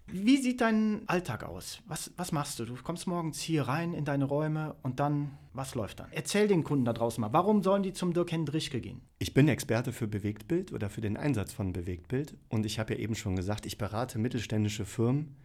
Wie 0.06 0.36
sieht 0.36 0.60
dein 0.60 1.02
Alltag 1.06 1.44
aus? 1.44 1.80
Was, 1.86 2.12
was 2.16 2.30
machst 2.30 2.58
du? 2.58 2.66
Du 2.66 2.74
kommst 2.74 3.06
morgens 3.06 3.40
hier 3.40 3.62
rein 3.62 3.94
in 3.94 4.04
deine 4.04 4.26
Räume 4.26 4.76
und 4.82 5.00
dann, 5.00 5.38
was 5.54 5.74
läuft 5.74 6.00
dann? 6.00 6.12
Erzähl 6.12 6.46
den 6.46 6.62
Kunden 6.62 6.84
da 6.84 6.92
draußen 6.92 7.20
mal, 7.20 7.32
warum 7.32 7.62
sollen 7.62 7.82
die 7.82 7.94
zum 7.94 8.12
Dirk 8.12 8.30
Hendrichke 8.30 8.80
gehen? 8.80 9.00
Ich 9.18 9.32
bin 9.32 9.48
Experte 9.48 9.92
für 9.92 10.06
Bewegtbild 10.06 10.72
oder 10.72 10.90
für 10.90 11.00
den 11.00 11.16
Einsatz 11.16 11.52
von 11.52 11.72
Bewegtbild 11.72 12.36
und 12.48 12.66
ich 12.66 12.78
habe 12.78 12.94
ja 12.94 13.00
eben 13.00 13.14
schon 13.14 13.34
gesagt, 13.34 13.64
ich 13.66 13.78
berate 13.78 14.18
mittelständische 14.18 14.84
Firmen 14.84 15.36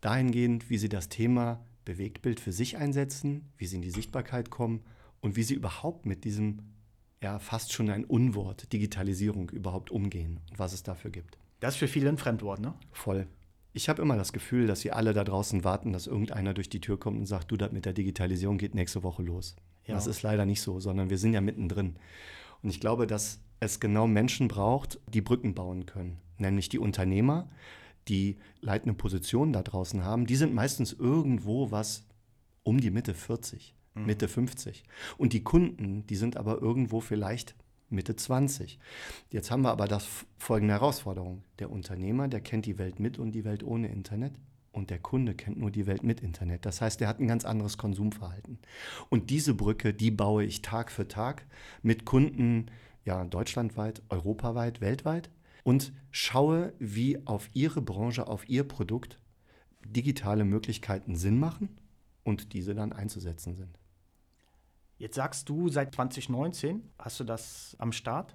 dahingehend, 0.00 0.68
wie 0.68 0.78
sie 0.78 0.88
das 0.88 1.08
Thema 1.08 1.64
Bewegtbild 1.84 2.40
für 2.40 2.52
sich 2.52 2.76
einsetzen, 2.76 3.52
wie 3.56 3.66
sie 3.66 3.76
in 3.76 3.82
die 3.82 3.90
Sichtbarkeit 3.90 4.50
kommen 4.50 4.82
und 5.20 5.36
wie 5.36 5.42
sie 5.42 5.54
überhaupt 5.54 6.06
mit 6.06 6.24
diesem 6.24 6.58
ja 7.22 7.38
fast 7.38 7.72
schon 7.72 7.90
ein 7.90 8.04
Unwort 8.04 8.72
Digitalisierung 8.72 9.50
überhaupt 9.50 9.90
umgehen 9.90 10.40
und 10.50 10.58
was 10.58 10.72
es 10.72 10.82
dafür 10.82 11.10
gibt. 11.10 11.38
Das 11.60 11.74
ist 11.74 11.78
für 11.78 11.88
viele 11.88 12.08
ein 12.08 12.18
Fremdwort, 12.18 12.60
ne? 12.60 12.74
Voll. 12.92 13.26
Ich 13.72 13.88
habe 13.88 14.02
immer 14.02 14.16
das 14.16 14.32
Gefühl, 14.32 14.66
dass 14.66 14.80
sie 14.80 14.92
alle 14.92 15.12
da 15.12 15.24
draußen 15.24 15.62
warten, 15.62 15.92
dass 15.92 16.06
irgendeiner 16.06 16.54
durch 16.54 16.68
die 16.68 16.80
Tür 16.80 16.98
kommt 16.98 17.18
und 17.18 17.26
sagt, 17.26 17.50
du, 17.50 17.56
das 17.56 17.72
mit 17.72 17.84
der 17.84 17.92
Digitalisierung 17.92 18.58
geht 18.58 18.74
nächste 18.74 19.02
Woche 19.02 19.22
los. 19.22 19.56
Ja. 19.86 19.94
Das 19.94 20.06
ist 20.06 20.22
leider 20.22 20.46
nicht 20.46 20.60
so, 20.60 20.80
sondern 20.80 21.10
wir 21.10 21.18
sind 21.18 21.34
ja 21.34 21.40
mittendrin. 21.40 21.96
Und 22.62 22.70
ich 22.70 22.80
glaube, 22.80 23.06
dass 23.06 23.40
es 23.60 23.80
genau 23.80 24.06
Menschen 24.06 24.48
braucht, 24.48 25.00
die 25.06 25.20
Brücken 25.20 25.54
bauen 25.54 25.86
können. 25.86 26.18
Nämlich 26.38 26.68
die 26.68 26.78
Unternehmer, 26.78 27.48
die 28.08 28.38
leitende 28.60 28.94
Positionen 28.94 29.52
da 29.52 29.62
draußen 29.62 30.04
haben. 30.04 30.26
Die 30.26 30.36
sind 30.36 30.54
meistens 30.54 30.92
irgendwo 30.92 31.70
was 31.70 32.04
um 32.62 32.80
die 32.80 32.90
Mitte 32.90 33.14
40, 33.14 33.74
Mitte 33.94 34.28
50. 34.28 34.84
Und 35.16 35.32
die 35.32 35.42
Kunden, 35.42 36.06
die 36.06 36.16
sind 36.16 36.36
aber 36.36 36.60
irgendwo 36.60 37.00
vielleicht 37.00 37.54
Mitte 37.90 38.16
20. 38.16 38.78
Jetzt 39.30 39.50
haben 39.50 39.62
wir 39.62 39.70
aber 39.70 39.88
das 39.88 40.06
folgende 40.36 40.74
Herausforderung. 40.74 41.42
Der 41.58 41.70
Unternehmer, 41.70 42.28
der 42.28 42.40
kennt 42.40 42.66
die 42.66 42.78
Welt 42.78 43.00
mit 43.00 43.18
und 43.18 43.32
die 43.32 43.44
Welt 43.44 43.62
ohne 43.62 43.88
Internet. 43.88 44.32
Und 44.72 44.90
der 44.90 44.98
Kunde 44.98 45.34
kennt 45.34 45.58
nur 45.58 45.70
die 45.70 45.86
Welt 45.86 46.02
mit 46.02 46.20
Internet. 46.20 46.66
Das 46.66 46.80
heißt, 46.80 47.00
er 47.00 47.08
hat 47.08 47.18
ein 47.18 47.26
ganz 47.26 47.44
anderes 47.44 47.78
Konsumverhalten. 47.78 48.58
Und 49.08 49.30
diese 49.30 49.54
Brücke, 49.54 49.94
die 49.94 50.10
baue 50.10 50.44
ich 50.44 50.62
Tag 50.62 50.92
für 50.92 51.08
Tag 51.08 51.46
mit 51.82 52.04
Kunden, 52.04 52.66
ja, 53.04 53.24
deutschlandweit, 53.24 54.02
europaweit, 54.10 54.80
weltweit 54.80 55.30
und 55.64 55.92
schaue, 56.10 56.74
wie 56.78 57.26
auf 57.26 57.48
ihre 57.54 57.80
Branche, 57.80 58.26
auf 58.26 58.48
ihr 58.48 58.64
Produkt 58.64 59.18
digitale 59.84 60.44
Möglichkeiten 60.44 61.16
Sinn 61.16 61.38
machen 61.38 61.70
und 62.22 62.52
diese 62.52 62.74
dann 62.74 62.92
einzusetzen 62.92 63.56
sind. 63.56 63.78
Jetzt 64.98 65.14
sagst 65.14 65.48
du, 65.48 65.68
seit 65.68 65.94
2019 65.94 66.82
hast 66.98 67.20
du 67.20 67.24
das 67.24 67.76
am 67.78 67.92
Start. 67.92 68.34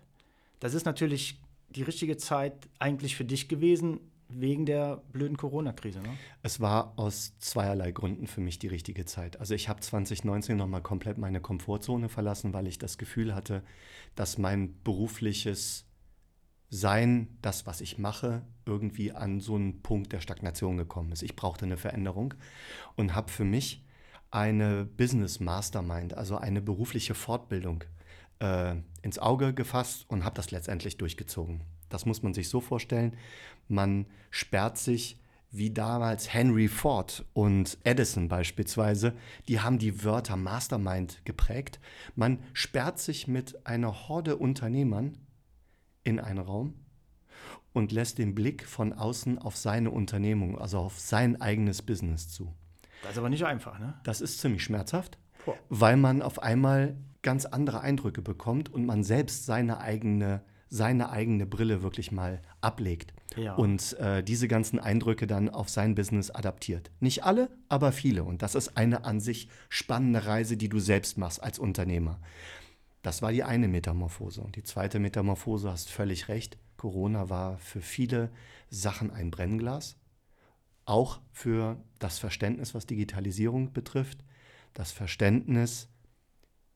Das 0.60 0.74
ist 0.74 0.86
natürlich 0.86 1.42
die 1.70 1.84
richtige 1.84 2.18
Zeit 2.18 2.70
eigentlich 2.80 3.16
für 3.16 3.26
dich 3.26 3.50
gewesen, 3.50 4.00
wegen 4.30 4.66
der 4.66 4.98
blöden 5.12 5.38
Corona-Krise. 5.38 6.00
Ne? 6.00 6.18
Es 6.42 6.60
war 6.60 6.94
aus 6.96 7.38
zweierlei 7.40 7.92
Gründen 7.92 8.28
für 8.28 8.42
mich 8.42 8.60
die 8.60 8.68
richtige 8.68 9.06
Zeit. 9.06 9.40
Also 9.40 9.54
ich 9.54 9.70
habe 9.70 9.82
2019 9.82 10.58
nochmal 10.58 10.82
komplett 10.82 11.18
meine 11.18 11.42
Komfortzone 11.42 12.10
verlassen, 12.10 12.54
weil 12.54 12.68
ich 12.68 12.80
das 12.80 12.98
Gefühl 12.98 13.36
hatte, 13.36 13.64
dass 14.16 14.38
mein 14.38 14.82
berufliches 14.84 15.86
Sein, 16.70 17.38
das, 17.42 17.68
was 17.68 17.82
ich 17.82 17.98
mache, 17.98 18.44
irgendwie 18.66 19.12
an 19.12 19.40
so 19.40 19.56
einen 19.56 19.82
Punkt 19.84 20.14
der 20.14 20.22
Stagnation 20.22 20.78
gekommen 20.78 21.12
ist. 21.12 21.22
Ich 21.22 21.36
brauchte 21.36 21.66
eine 21.66 21.78
Veränderung 21.78 22.34
und 22.96 23.14
habe 23.14 23.32
für 23.32 23.46
mich 23.46 23.83
eine 24.34 24.86
Business 24.86 25.40
Mastermind, 25.40 26.18
also 26.18 26.38
eine 26.38 26.62
berufliche 26.62 27.14
Fortbildung, 27.14 27.84
äh, 28.40 28.76
ins 29.04 29.20
Auge 29.20 29.54
gefasst 29.54 30.06
und 30.10 30.26
habe 30.26 30.36
das 30.36 30.50
letztendlich 30.50 30.98
durchgezogen. 30.98 31.62
Das 31.90 32.08
muss 32.08 32.24
man 32.24 32.34
sich 32.34 32.50
so 32.50 32.60
vorstellen. 32.60 33.16
Man 33.68 34.08
sperrt 34.32 34.80
sich 34.80 35.20
wie 35.52 35.70
damals 35.70 36.34
Henry 36.34 36.68
Ford 36.68 37.26
und 37.34 37.78
Edison 37.84 38.28
beispielsweise, 38.28 39.14
die 39.48 39.60
haben 39.60 39.78
die 39.78 40.04
Wörter 40.04 40.36
Mastermind 40.36 41.24
geprägt. 41.26 41.80
Man 42.16 42.40
sperrt 42.54 42.98
sich 42.98 43.28
mit 43.28 43.68
einer 43.68 44.08
Horde 44.08 44.38
Unternehmern 44.38 45.20
in 46.04 46.20
einen 46.20 46.40
Raum 46.40 46.74
und 47.72 47.92
lässt 47.92 48.18
den 48.18 48.34
Blick 48.34 48.66
von 48.66 48.94
außen 48.94 49.38
auf 49.38 49.56
seine 49.56 49.92
Unternehmung, 49.92 50.58
also 50.58 50.80
auf 50.80 51.00
sein 51.00 51.40
eigenes 51.40 51.84
Business 51.84 52.30
zu. 52.30 52.52
Das 53.04 53.12
ist 53.14 53.18
aber 53.20 53.30
nicht 53.30 53.46
einfach, 53.46 53.80
ne? 53.80 53.94
Das 54.04 54.22
ist 54.22 54.40
ziemlich 54.40 54.64
schmerzhaft, 54.64 55.18
Boah. 55.46 55.56
weil 55.70 55.98
man 55.98 56.22
auf 56.22 56.42
einmal 56.42 56.96
ganz 57.22 57.46
andere 57.46 57.82
Eindrücke 57.82 58.22
bekommt 58.22 58.74
und 58.74 58.86
man 58.86 59.04
selbst 59.04 59.46
seine 59.46 59.80
eigene, 59.80 60.42
seine 60.70 61.10
eigene 61.10 61.46
Brille 61.46 61.82
wirklich 61.84 62.12
mal 62.12 62.42
ablegt 62.62 63.14
Ja. 63.38 63.56
und 63.56 63.94
äh, 64.00 64.24
diese 64.24 64.48
ganzen 64.48 64.80
Eindrücke 64.80 65.28
dann 65.28 65.50
auf 65.50 65.70
sein 65.70 65.96
Business 65.96 66.32
adaptiert. 66.32 66.92
Nicht 67.00 67.24
alle, 67.24 67.50
aber 67.70 67.92
viele. 67.92 68.24
Und 68.24 68.42
das 68.42 68.56
ist 68.56 68.76
eine 68.78 69.06
an 69.06 69.20
sich 69.20 69.48
spannende 69.70 70.26
Reise, 70.26 70.58
die 70.58 70.70
du 70.70 70.80
selbst 70.80 71.18
machst 71.18 71.42
als 71.44 71.60
Unternehmer. 71.60 72.20
Das 73.04 73.22
war 73.22 73.32
die 73.32 73.44
eine 73.44 73.68
Metamorphose. 73.68 74.42
Und 74.42 74.56
die 74.56 74.64
zweite 74.64 75.00
Metamorphose, 75.00 75.70
hast 75.70 75.90
völlig 75.90 76.30
recht, 76.30 76.58
Corona 76.78 77.30
war 77.30 77.58
für 77.58 77.82
viele 77.82 78.30
Sachen 78.70 79.12
ein 79.12 79.30
Brennglas 79.32 79.98
auch 80.86 81.22
für 81.32 81.78
das 82.00 82.20
Verständnis, 82.20 82.74
was 82.74 82.86
Digitalisierung 82.86 83.74
betrifft, 83.74 84.24
das 84.74 84.92
Verständnis, 84.92 85.90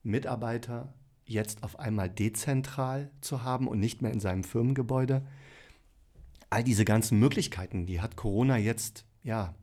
Mitarbeiter 0.02 0.94
jetzt 1.24 1.62
auf 1.62 1.78
einmal 1.78 2.08
dezentral 2.08 3.10
zu 3.20 3.42
haben 3.42 3.68
und 3.68 3.78
nicht 3.78 4.00
mehr 4.02 4.12
in 4.12 4.20
seinem 4.20 4.44
Firmengebäude. 4.44 5.26
all 6.50 6.64
diese 6.64 6.86
ganzen 6.86 7.18
Möglichkeiten, 7.18 7.84
die 7.84 8.00
hat 8.00 8.16
Corona 8.16 8.56
jetzt, 8.56 9.04
ja, 9.22 9.54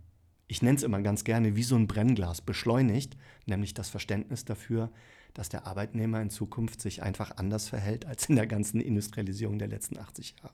ich 0.47 0.61
nenne 0.61 0.77
es 0.77 0.83
immer 0.83 1.01
ganz 1.01 1.23
gerne 1.23 1.55
wie 1.55 1.63
so 1.63 1.75
ein 1.75 1.87
Brennglas 1.87 2.41
beschleunigt, 2.41 3.17
nämlich 3.47 3.73
das 3.73 3.89
Verständnis 3.89 4.45
dafür, 4.45 4.91
dass 5.33 5.49
der 5.49 5.65
Arbeitnehmer 5.65 6.21
in 6.21 6.29
Zukunft 6.29 6.81
sich 6.81 7.01
einfach 7.01 7.37
anders 7.37 7.67
verhält 7.67 8.05
als 8.05 8.29
in 8.29 8.35
der 8.35 8.45
ganzen 8.45 8.79
Industrialisierung 8.79 9.57
der 9.57 9.67
letzten 9.67 9.97
80 9.97 10.35
Jahre. 10.41 10.53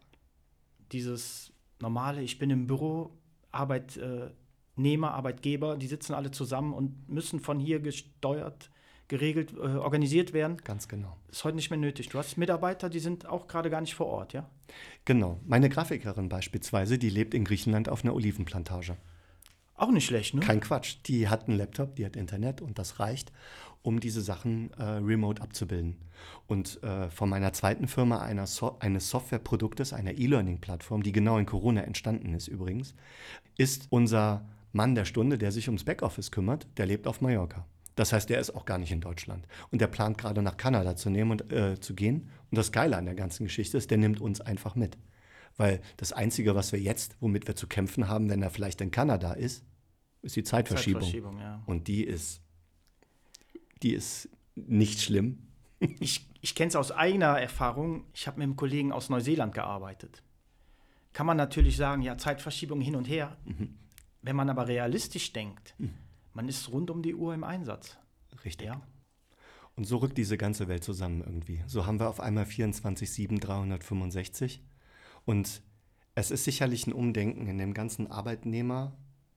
Dieses 0.93 1.51
normale, 1.79 2.21
ich 2.21 2.39
bin 2.39 2.49
im 2.49 2.67
Büro, 2.67 3.11
Arbeitnehmer, 3.51 5.13
Arbeitgeber, 5.13 5.77
die 5.77 5.87
sitzen 5.87 6.13
alle 6.13 6.31
zusammen 6.31 6.73
und 6.73 7.09
müssen 7.09 7.39
von 7.39 7.59
hier 7.59 7.79
gesteuert, 7.79 8.71
geregelt, 9.07 9.53
äh, 9.53 9.77
organisiert 9.77 10.33
werden. 10.33 10.57
Ganz 10.63 10.87
genau. 10.87 11.17
Ist 11.29 11.43
heute 11.43 11.55
nicht 11.55 11.69
mehr 11.69 11.79
nötig. 11.79 12.09
Du 12.09 12.17
hast 12.17 12.37
Mitarbeiter, 12.37 12.89
die 12.89 12.99
sind 12.99 13.25
auch 13.25 13.47
gerade 13.47 13.69
gar 13.69 13.81
nicht 13.81 13.95
vor 13.95 14.07
Ort, 14.07 14.33
ja? 14.33 14.49
Genau. 15.05 15.39
Meine 15.45 15.69
Grafikerin 15.69 16.29
beispielsweise, 16.29 16.97
die 16.97 17.09
lebt 17.09 17.33
in 17.33 17.43
Griechenland 17.43 17.89
auf 17.89 18.03
einer 18.03 18.13
Olivenplantage. 18.13 18.95
Auch 19.81 19.89
nicht 19.89 20.05
schlecht, 20.05 20.35
ne? 20.35 20.41
Kein 20.41 20.59
Quatsch. 20.59 20.97
Die 21.07 21.27
hat 21.27 21.47
einen 21.47 21.57
Laptop, 21.57 21.95
die 21.95 22.05
hat 22.05 22.15
Internet 22.15 22.61
und 22.61 22.77
das 22.77 22.99
reicht, 22.99 23.31
um 23.81 23.99
diese 23.99 24.21
Sachen 24.21 24.71
äh, 24.73 24.83
remote 24.83 25.41
abzubilden. 25.41 25.97
Und 26.45 26.83
äh, 26.83 27.09
von 27.09 27.29
meiner 27.29 27.51
zweiten 27.51 27.87
Firma, 27.87 28.21
einer 28.21 28.45
so 28.45 28.77
eines 28.77 29.09
Softwareproduktes, 29.09 29.91
einer 29.91 30.11
E-Learning-Plattform, 30.11 31.01
die 31.01 31.11
genau 31.11 31.39
in 31.39 31.47
Corona 31.47 31.81
entstanden 31.81 32.35
ist 32.35 32.47
übrigens, 32.47 32.93
ist 33.57 33.87
unser 33.89 34.45
Mann 34.71 34.93
der 34.93 35.05
Stunde, 35.05 35.39
der 35.39 35.51
sich 35.51 35.67
ums 35.67 35.83
Backoffice 35.83 36.29
kümmert, 36.29 36.67
der 36.77 36.85
lebt 36.85 37.07
auf 37.07 37.21
Mallorca. 37.21 37.65
Das 37.95 38.13
heißt, 38.13 38.29
der 38.29 38.39
ist 38.39 38.51
auch 38.51 38.65
gar 38.65 38.77
nicht 38.77 38.91
in 38.91 39.01
Deutschland. 39.01 39.47
Und 39.71 39.81
der 39.81 39.87
plant 39.87 40.19
gerade 40.19 40.43
nach 40.43 40.57
Kanada 40.57 40.95
zu 40.95 41.09
nehmen 41.09 41.31
und 41.31 41.51
äh, 41.51 41.79
zu 41.79 41.95
gehen. 41.95 42.29
Und 42.51 42.57
das 42.59 42.71
Geile 42.71 42.97
an 42.97 43.05
der 43.05 43.15
ganzen 43.15 43.45
Geschichte 43.45 43.79
ist, 43.79 43.89
der 43.89 43.97
nimmt 43.97 44.21
uns 44.21 44.41
einfach 44.41 44.75
mit. 44.75 44.99
Weil 45.57 45.81
das 45.97 46.13
Einzige, 46.13 46.53
was 46.53 46.71
wir 46.71 46.79
jetzt, 46.79 47.15
womit 47.19 47.47
wir 47.47 47.55
zu 47.55 47.65
kämpfen 47.65 48.07
haben, 48.07 48.29
wenn 48.29 48.43
er 48.43 48.51
vielleicht 48.51 48.79
in 48.81 48.91
Kanada 48.91 49.33
ist, 49.33 49.65
ist 50.21 50.35
die 50.35 50.43
Zeitverschiebung. 50.43 51.01
Zeitverschiebung, 51.01 51.39
ja. 51.39 51.63
Und 51.65 51.87
die 51.87 52.03
ist, 52.03 52.41
die 53.81 53.93
ist 53.93 54.29
nicht 54.55 55.01
schlimm. 55.01 55.47
Ich, 55.99 56.29
ich 56.41 56.53
kenne 56.53 56.69
es 56.69 56.75
aus 56.75 56.91
eigener 56.91 57.41
Erfahrung. 57.41 58.05
Ich 58.13 58.27
habe 58.27 58.37
mit 58.37 58.43
einem 58.43 58.55
Kollegen 58.55 58.91
aus 58.91 59.09
Neuseeland 59.09 59.55
gearbeitet. 59.55 60.21
Kann 61.11 61.25
man 61.25 61.37
natürlich 61.37 61.75
sagen, 61.75 62.03
ja, 62.03 62.19
Zeitverschiebung 62.19 62.81
hin 62.81 62.95
und 62.95 63.05
her. 63.05 63.35
Wenn 64.21 64.35
man 64.35 64.51
aber 64.51 64.67
realistisch 64.67 65.33
denkt, 65.33 65.75
man 66.33 66.47
ist 66.47 66.71
rund 66.71 66.91
um 66.91 67.01
die 67.01 67.15
Uhr 67.15 67.33
im 67.33 67.43
Einsatz. 67.43 67.97
Richtig. 68.45 68.67
Ja. 68.67 68.81
Und 69.75 69.85
so 69.85 69.97
rückt 69.97 70.17
diese 70.17 70.37
ganze 70.37 70.67
Welt 70.67 70.83
zusammen 70.83 71.21
irgendwie. 71.21 71.63
So 71.65 71.85
haben 71.85 71.99
wir 71.99 72.09
auf 72.09 72.19
einmal 72.19 72.45
24, 72.45 73.39
365. 73.39 74.61
Und 75.25 75.61
es 76.13 76.31
ist 76.31 76.43
sicherlich 76.43 76.87
ein 76.87 76.93
Umdenken 76.93 77.47
in 77.47 77.57
dem 77.57 77.73
ganzen 77.73 78.07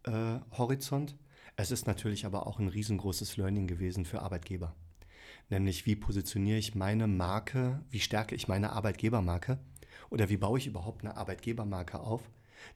Arbeitnehmerhorizont. 0.05 1.17
es 1.57 1.71
ist 1.71 1.87
natürlich 1.87 2.27
aber 2.27 2.47
auch 2.47 2.59
ein 2.59 2.69
riesengroßes 2.69 3.37
Learning 3.37 3.67
gewesen 3.67 4.05
für 4.05 4.23
Arbeitgeber. 4.23 4.75
Nämlich, 5.51 5.87
wie 5.87 5.97
positioniere 5.97 6.59
ich 6.59 6.75
meine 6.75 7.07
Marke, 7.07 7.83
wie 7.91 8.01
stärke 8.01 8.35
ich 8.35 8.49
meine 8.49 8.73
Arbeitgebermarke 8.73 9.59
oder 10.11 10.29
wie 10.29 10.37
baue 10.37 10.59
ich 10.59 10.67
überhaupt 10.67 11.05
eine 11.05 11.17
Arbeitgebermarke 11.17 12.01
auf, 12.01 12.23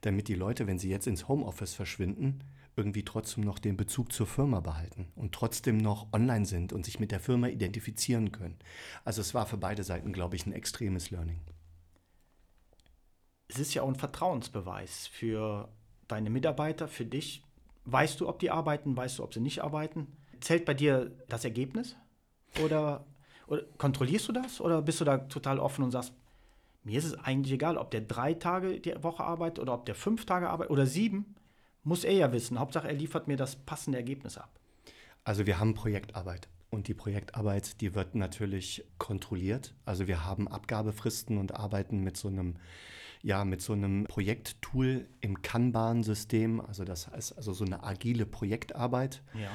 damit 0.03 0.29
die 0.29 0.35
Leute, 0.35 0.67
wenn 0.67 0.79
sie 0.79 0.91
jetzt 0.91 1.07
ins 1.07 1.29
Homeoffice 1.29 1.75
verschwinden, 1.75 2.45
irgendwie 2.77 3.05
trotzdem 3.05 3.43
noch 3.43 3.59
den 3.59 3.77
Bezug 3.77 4.13
zur 4.13 4.27
Firma 4.27 4.61
behalten 4.61 5.09
und 5.17 5.35
trotzdem 5.35 5.79
noch 5.79 6.13
online 6.13 6.47
sind 6.47 6.73
und 6.73 6.85
sich 6.85 7.01
mit 7.01 7.11
der 7.11 7.21
Firma 7.21 7.49
identifizieren 7.49 8.31
können. 8.31 8.59
Also 9.05 9.21
es 9.21 9.35
war 9.35 9.47
für 9.47 9.57
beide 9.57 9.83
Seiten, 9.83 10.13
glaube 10.13 10.37
ich, 10.37 10.47
ein 10.47 10.53
extremes 10.53 11.11
Learning. 11.11 11.41
Es 13.49 13.59
ist 13.59 13.75
ja 13.75 13.83
auch 13.83 13.89
ein 13.89 13.97
Vertrauensbeweis 13.97 15.07
für 15.09 15.69
deine 16.09 16.31
Mitarbeiter, 16.31 16.89
für 16.89 17.05
dich. 17.05 17.43
Weißt 17.85 18.21
du, 18.21 18.29
ob 18.29 18.39
die 18.39 18.51
arbeiten, 18.51 18.97
weißt 18.97 19.19
du, 19.19 19.25
ob 19.25 19.33
sie 19.33 19.41
nicht 19.41 19.63
arbeiten? 19.63 20.09
Zählt 20.41 20.65
bei 20.65 20.75
dir 20.75 21.13
das 21.29 21.45
Ergebnis? 21.45 21.97
Oder, 22.63 23.07
oder 23.47 23.63
kontrollierst 23.79 24.29
du 24.29 24.33
das? 24.33 24.61
Oder 24.61 24.83
bist 24.83 25.01
du 25.01 25.05
da 25.05 25.19
total 25.19 25.59
offen 25.59 25.85
und 25.85 25.91
sagst, 25.91 26.13
mir 26.85 26.99
ist 26.99 27.05
es 27.05 27.15
eigentlich 27.15 27.53
egal, 27.55 27.77
ob 27.77 27.91
der 27.91 28.01
drei 28.01 28.35
Tage 28.35 28.81
die 28.81 29.03
Woche 29.03 29.25
arbeitet 29.25 29.59
oder 29.59 29.75
ob 29.75 29.87
der 29.87 29.95
fünf 29.95 30.25
Tage 30.27 30.49
arbeitet 30.49 30.71
oder 30.71 30.87
sieben? 30.87 31.35
Muss 31.85 32.05
er 32.05 32.13
ja 32.13 32.33
wissen. 32.33 32.59
Hauptsache, 32.59 32.89
er 32.89 32.95
liefert 32.95 33.29
mir 33.29 33.37
das 33.37 33.57
passende 33.57 33.99
Ergebnis 33.99 34.39
ab. 34.39 34.59
Also 35.25 35.47
wir 35.47 35.59
haben 35.59 35.75
Projektarbeit. 35.75 36.49
Und 36.71 36.89
die 36.89 36.95
Projektarbeit, 36.95 37.81
die 37.81 37.95
wird 37.95 38.15
natürlich 38.15 38.85
kontrolliert. 38.99 39.75
Also 39.87 40.07
wir 40.07 40.25
haben 40.25 40.49
Abgabefristen 40.49 41.39
und 41.39 41.55
arbeiten 41.55 42.01
mit 42.03 42.17
so 42.17 42.29
einem, 42.29 42.57
ja, 43.23 43.45
mit 43.45 43.63
so 43.63 43.73
einem 43.73 44.05
Projekttool 44.05 45.09
im 45.21 45.43
Kanban-System. 45.43 46.61
Also 46.61 46.85
das 46.85 47.09
heißt 47.09 47.37
also 47.37 47.53
so 47.53 47.65
eine 47.65 47.83
agile 47.83 48.27
Projektarbeit. 48.27 49.23
Ja. 49.35 49.51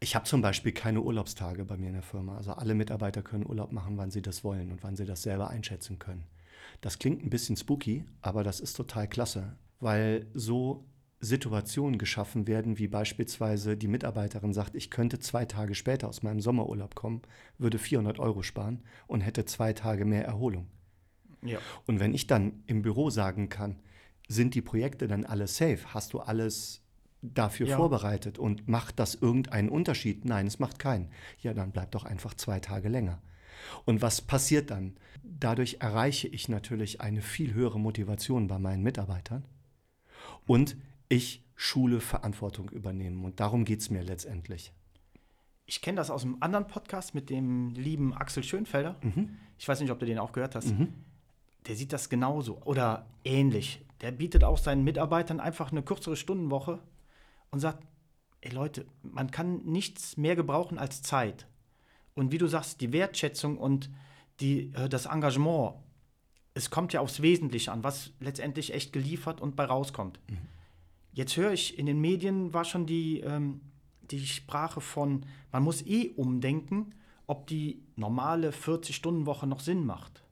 Ich 0.00 0.14
habe 0.14 0.24
zum 0.24 0.42
Beispiel 0.42 0.72
keine 0.72 1.00
Urlaubstage 1.00 1.64
bei 1.64 1.76
mir 1.76 1.88
in 1.88 1.94
der 1.94 2.02
Firma. 2.02 2.36
Also 2.36 2.52
alle 2.52 2.74
Mitarbeiter 2.74 3.22
können 3.22 3.46
Urlaub 3.46 3.72
machen, 3.72 3.96
wann 3.96 4.10
sie 4.10 4.22
das 4.22 4.44
wollen 4.44 4.70
und 4.70 4.82
wann 4.82 4.96
sie 4.96 5.04
das 5.04 5.22
selber 5.22 5.50
einschätzen 5.50 5.98
können. 5.98 6.24
Das 6.80 6.98
klingt 6.98 7.24
ein 7.24 7.30
bisschen 7.30 7.56
spooky, 7.56 8.04
aber 8.22 8.42
das 8.42 8.60
ist 8.60 8.74
total 8.74 9.08
klasse, 9.08 9.56
weil 9.80 10.26
so 10.34 10.86
Situationen 11.20 11.98
geschaffen 11.98 12.46
werden, 12.46 12.78
wie 12.78 12.88
beispielsweise 12.88 13.76
die 13.76 13.88
Mitarbeiterin 13.88 14.54
sagt, 14.54 14.74
ich 14.74 14.90
könnte 14.90 15.18
zwei 15.18 15.44
Tage 15.44 15.74
später 15.74 16.08
aus 16.08 16.22
meinem 16.22 16.40
Sommerurlaub 16.40 16.94
kommen, 16.94 17.20
würde 17.58 17.78
400 17.78 18.18
Euro 18.18 18.42
sparen 18.42 18.82
und 19.06 19.20
hätte 19.20 19.44
zwei 19.44 19.74
Tage 19.74 20.06
mehr 20.06 20.24
Erholung. 20.24 20.68
Ja. 21.42 21.58
Und 21.86 22.00
wenn 22.00 22.14
ich 22.14 22.26
dann 22.26 22.62
im 22.66 22.82
Büro 22.82 23.10
sagen 23.10 23.48
kann, 23.48 23.76
sind 24.28 24.54
die 24.54 24.62
Projekte 24.62 25.08
dann 25.08 25.24
alle 25.24 25.46
safe? 25.46 25.80
Hast 25.94 26.12
du 26.12 26.20
alles 26.20 26.82
dafür 27.22 27.66
Ja. 27.66 27.76
vorbereitet 27.76 28.38
und 28.38 28.68
macht 28.68 28.98
das 28.98 29.14
irgendeinen 29.14 29.68
Unterschied? 29.68 30.24
Nein, 30.24 30.46
es 30.46 30.58
macht 30.58 30.78
keinen. 30.78 31.10
Ja, 31.40 31.52
dann 31.52 31.72
bleibt 31.72 31.94
doch 31.94 32.04
einfach 32.04 32.34
zwei 32.34 32.60
Tage 32.60 32.88
länger. 32.88 33.20
Und 33.84 34.00
was 34.02 34.22
passiert 34.22 34.70
dann? 34.70 34.96
Dadurch 35.22 35.78
erreiche 35.80 36.28
ich 36.28 36.48
natürlich 36.48 37.00
eine 37.00 37.20
viel 37.22 37.52
höhere 37.52 37.78
Motivation 37.78 38.46
bei 38.48 38.58
meinen 38.58 38.82
Mitarbeitern 38.82 39.44
und 40.46 40.76
ich 41.08 41.44
Schule 41.56 42.00
Verantwortung 42.00 42.70
übernehmen. 42.70 43.22
Und 43.24 43.38
darum 43.40 43.64
geht 43.66 43.80
es 43.80 43.90
mir 43.90 44.02
letztendlich. 44.02 44.72
Ich 45.66 45.82
kenne 45.82 45.96
das 45.96 46.10
aus 46.10 46.24
einem 46.24 46.38
anderen 46.40 46.66
Podcast 46.68 47.14
mit 47.14 47.28
dem 47.28 47.70
lieben 47.74 48.14
Axel 48.14 48.42
Schönfelder. 48.42 48.96
Ich 49.58 49.68
weiß 49.68 49.80
nicht, 49.80 49.90
ob 49.90 49.98
du 49.98 50.06
den 50.06 50.18
auch 50.18 50.32
gehört 50.32 50.54
hast. 50.54 50.72
Der 51.66 51.76
sieht 51.76 51.92
das 51.92 52.08
genauso 52.08 52.60
oder 52.64 53.06
ähnlich. 53.24 53.84
Der 54.00 54.12
bietet 54.12 54.44
auch 54.44 54.58
seinen 54.58 54.84
Mitarbeitern 54.84 55.40
einfach 55.40 55.72
eine 55.72 55.82
kürzere 55.82 56.16
Stundenwoche 56.16 56.80
und 57.50 57.60
sagt, 57.60 57.86
ey 58.40 58.52
Leute, 58.52 58.86
man 59.02 59.30
kann 59.30 59.62
nichts 59.64 60.16
mehr 60.16 60.36
gebrauchen 60.36 60.78
als 60.78 61.02
Zeit. 61.02 61.46
Und 62.14 62.32
wie 62.32 62.38
du 62.38 62.46
sagst, 62.46 62.80
die 62.80 62.92
Wertschätzung 62.92 63.58
und 63.58 63.90
die, 64.40 64.72
äh, 64.74 64.88
das 64.88 65.06
Engagement, 65.06 65.74
es 66.54 66.70
kommt 66.70 66.92
ja 66.92 67.00
aufs 67.00 67.22
Wesentliche 67.22 67.70
an, 67.70 67.84
was 67.84 68.12
letztendlich 68.20 68.74
echt 68.74 68.92
geliefert 68.92 69.40
und 69.40 69.56
bei 69.56 69.64
rauskommt. 69.64 70.18
Jetzt 71.12 71.36
höre 71.36 71.52
ich, 71.52 71.78
in 71.78 71.86
den 71.86 72.00
Medien 72.00 72.52
war 72.52 72.64
schon 72.64 72.86
die, 72.86 73.20
ähm, 73.20 73.60
die 74.02 74.26
Sprache 74.26 74.80
von, 74.80 75.26
man 75.52 75.62
muss 75.62 75.84
eh 75.86 76.10
umdenken, 76.16 76.94
ob 77.26 77.46
die 77.46 77.82
normale 77.96 78.50
40-Stunden-Woche 78.50 79.46
noch 79.46 79.60
Sinn 79.60 79.86
macht. 79.86 80.24